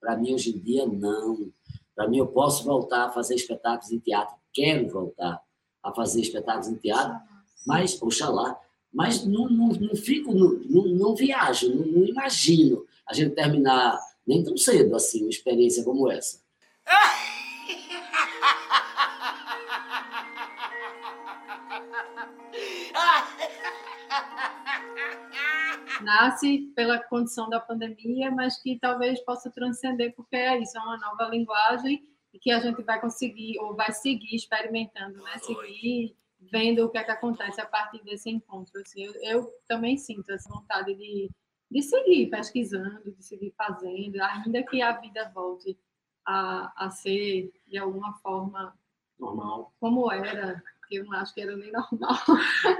Para 0.00 0.16
mim 0.16 0.34
hoje 0.34 0.50
em 0.50 0.58
dia 0.58 0.86
não. 0.86 1.50
Para 1.94 2.08
mim 2.08 2.18
eu 2.18 2.26
posso 2.26 2.64
voltar 2.64 3.04
a 3.04 3.10
fazer 3.10 3.34
espetáculos 3.34 3.92
em 3.92 3.98
teatro, 3.98 4.34
quero 4.52 4.88
voltar 4.88 5.40
a 5.82 5.92
fazer 5.92 6.20
espetáculos 6.20 6.68
em 6.68 6.76
teatro, 6.76 7.18
Mas, 7.66 8.00
oxalá, 8.02 8.58
mas 8.94 9.26
não, 9.26 9.48
não, 9.48 9.70
não 9.70 9.96
fico, 9.96 10.32
não, 10.32 10.52
não, 10.70 10.86
não 10.86 11.16
viajo, 11.16 11.74
não, 11.74 11.84
não, 11.84 12.06
imagino 12.06 12.86
a 13.06 13.12
gente 13.12 13.34
terminar 13.34 13.98
nem 14.24 14.44
tão 14.44 14.56
cedo 14.56 14.94
assim 14.94 15.22
uma 15.22 15.30
experiência 15.30 15.82
como 15.82 16.08
essa. 16.10 16.40
Nasce 26.00 26.70
pela 26.76 26.98
condição 26.98 27.48
da 27.48 27.58
pandemia, 27.58 28.30
mas 28.30 28.62
que 28.62 28.78
talvez 28.78 29.18
possa 29.20 29.50
transcender, 29.50 30.14
porque 30.14 30.36
é 30.36 30.60
isso, 30.60 30.78
é 30.78 30.80
uma 30.80 30.98
nova 30.98 31.28
linguagem 31.30 32.04
e 32.32 32.38
que 32.38 32.50
a 32.50 32.60
gente 32.60 32.82
vai 32.82 33.00
conseguir, 33.00 33.58
ou 33.58 33.74
vai 33.74 33.90
seguir 33.92 34.36
experimentando, 34.36 35.22
né? 35.22 35.38
Seguir 35.38 36.14
vendo 36.50 36.84
o 36.84 36.90
que 36.90 36.98
é 36.98 37.04
que 37.04 37.10
acontece 37.10 37.60
a 37.60 37.66
partir 37.66 38.02
desse 38.04 38.30
encontro. 38.30 38.80
Assim, 38.80 39.04
eu, 39.04 39.14
eu 39.22 39.50
também 39.66 39.96
sinto 39.96 40.30
essa 40.32 40.48
vontade 40.48 40.94
de, 40.94 41.30
de 41.70 41.82
seguir 41.82 42.28
pesquisando, 42.30 43.12
de 43.12 43.22
seguir 43.22 43.52
fazendo, 43.56 44.20
ainda 44.22 44.62
que 44.62 44.82
a 44.82 44.92
vida 44.92 45.30
volte 45.34 45.78
a, 46.26 46.86
a 46.86 46.90
ser, 46.90 47.52
de 47.66 47.78
alguma 47.78 48.14
forma, 48.14 48.74
Normal. 49.18 49.74
como 49.78 50.10
era, 50.10 50.62
que 50.88 50.96
eu 50.96 51.04
não 51.04 51.12
acho 51.14 51.34
que 51.34 51.40
era 51.40 51.56
nem 51.56 51.70
normal, 51.72 52.18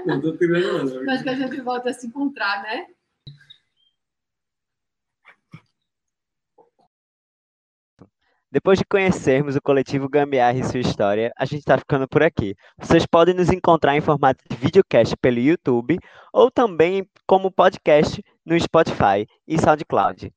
Não 0.05 0.21
tô 0.21 0.35
tirando, 0.37 1.05
mas 1.05 1.21
que 1.21 1.29
a 1.29 1.35
gente 1.35 1.61
volte 1.61 1.89
a 1.89 1.93
se 1.93 2.07
encontrar, 2.07 2.63
né? 2.63 2.87
Depois 8.51 8.79
de 8.79 8.85
conhecermos 8.85 9.55
o 9.55 9.61
coletivo 9.61 10.07
Gambiarra 10.07 10.57
e 10.57 10.63
sua 10.63 10.79
história, 10.79 11.33
a 11.37 11.45
gente 11.45 11.59
está 11.59 11.77
ficando 11.77 12.07
por 12.07 12.23
aqui. 12.23 12.55
Vocês 12.77 13.05
podem 13.05 13.33
nos 13.33 13.51
encontrar 13.51 13.97
em 13.97 14.01
formato 14.01 14.43
de 14.49 14.55
videocast 14.55 15.15
pelo 15.17 15.39
YouTube 15.39 15.97
ou 16.31 16.49
também 16.49 17.07
como 17.27 17.51
podcast 17.51 18.23
no 18.45 18.57
Spotify 18.59 19.27
e 19.47 19.59
SoundCloud. 19.59 20.31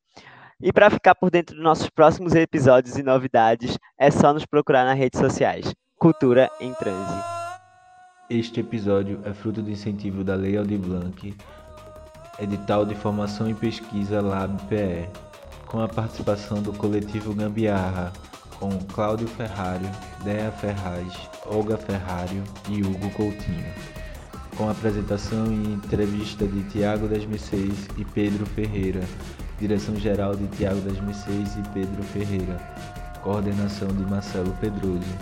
E 0.61 0.73
para 0.73 0.89
ficar 0.89 1.15
por 1.15 1.31
dentro 1.31 1.55
dos 1.55 1.63
nossos 1.63 1.89
próximos 1.89 2.35
episódios 2.35 2.97
e 2.97 3.03
novidades, 3.03 3.77
é 3.97 4.11
só 4.11 4.33
nos 4.33 4.45
procurar 4.45 4.83
nas 4.83 4.97
redes 4.97 5.19
sociais. 5.19 5.73
Cultura 5.97 6.49
em 6.59 6.73
Transe. 6.73 7.23
Este 8.29 8.59
episódio 8.59 9.21
é 9.23 9.33
fruto 9.33 9.61
do 9.61 9.71
incentivo 9.71 10.23
da 10.23 10.35
Lei 10.35 10.57
Aldir 10.57 10.79
Blanc, 10.79 11.35
edital 12.39 12.85
de 12.85 12.93
formação 12.95 13.49
e 13.49 13.53
pesquisa 13.53 14.21
LabPE, 14.21 15.09
com 15.69 15.81
a 15.81 15.87
participação 15.87 16.61
do 16.61 16.73
coletivo 16.73 17.33
Gambiarra, 17.33 18.11
com 18.59 18.69
Cláudio 18.93 19.27
Ferrário, 19.27 19.89
Dea 20.23 20.51
Ferraz, 20.51 21.13
Olga 21.45 21.77
Ferrário 21.77 22.43
e 22.67 22.81
Hugo 22.81 23.09
Coutinho, 23.11 23.71
com 24.57 24.67
apresentação 24.67 25.45
e 25.45 25.73
entrevista 25.73 26.45
de 26.47 26.63
Tiago 26.63 27.07
das 27.07 27.23
Mercês 27.23 27.87
e 27.97 28.03
Pedro 28.03 28.45
Ferreira, 28.47 29.01
direção-geral 29.59 30.35
de 30.35 30.47
Tiago 30.47 30.81
das 30.81 30.99
Mercês 30.99 31.55
e 31.55 31.61
Pedro 31.69 32.01
Ferreira, 32.03 32.57
coordenação 33.21 33.89
de 33.89 34.03
Marcelo 34.09 34.51
Pedroso, 34.59 35.13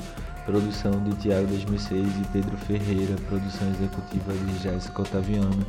produção 0.45 0.91
de 1.03 1.13
Tiago 1.17 1.47
das 1.47 1.65
Mercês 1.65 2.07
e 2.07 2.27
Pedro 2.31 2.57
Ferreira, 2.57 3.15
produção 3.27 3.67
executiva 3.69 4.31
de 4.33 4.63
Jéssica 4.63 5.01
Otaviano, 5.01 5.67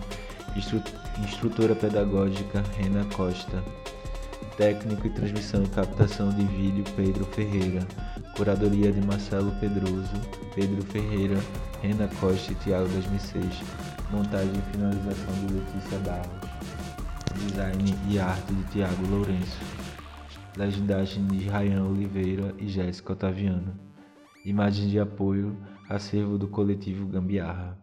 instru 0.56 0.80
instrutora 1.20 1.74
pedagógica 1.74 2.62
Rena 2.78 3.04
Costa, 3.16 3.60
técnico 4.58 5.06
e 5.06 5.10
transmissão 5.10 5.62
e 5.62 5.68
captação 5.68 6.30
de 6.30 6.44
vídeo 6.44 6.84
Pedro 6.96 7.24
Ferreira, 7.26 7.86
curadoria 8.36 8.90
de 8.90 9.00
Marcelo 9.06 9.52
Pedroso, 9.60 10.12
Pedro 10.52 10.82
Ferreira, 10.86 11.36
Rena 11.80 12.08
Costa 12.20 12.50
e 12.50 12.56
Tiago 12.56 12.88
das 12.88 13.06
Mercês, 13.06 13.62
montagem 14.10 14.52
e 14.52 14.72
finalização 14.72 15.46
de 15.46 15.54
Letícia 15.54 15.98
Barros, 16.00 16.50
design 17.46 17.94
e 18.10 18.18
arte 18.18 18.52
de 18.52 18.64
Tiago 18.64 19.06
Lourenço, 19.08 19.60
legendagem 20.56 21.24
de 21.28 21.48
Rayan 21.48 21.84
Oliveira 21.84 22.52
e 22.58 22.66
Jéssica 22.66 23.12
Otaviano, 23.12 23.78
imagens 24.44 24.90
de 24.90 24.98
apoio, 24.98 25.56
acervo 25.88 26.36
do 26.36 26.48
coletivo 26.48 27.06
Gambiarra. 27.06 27.78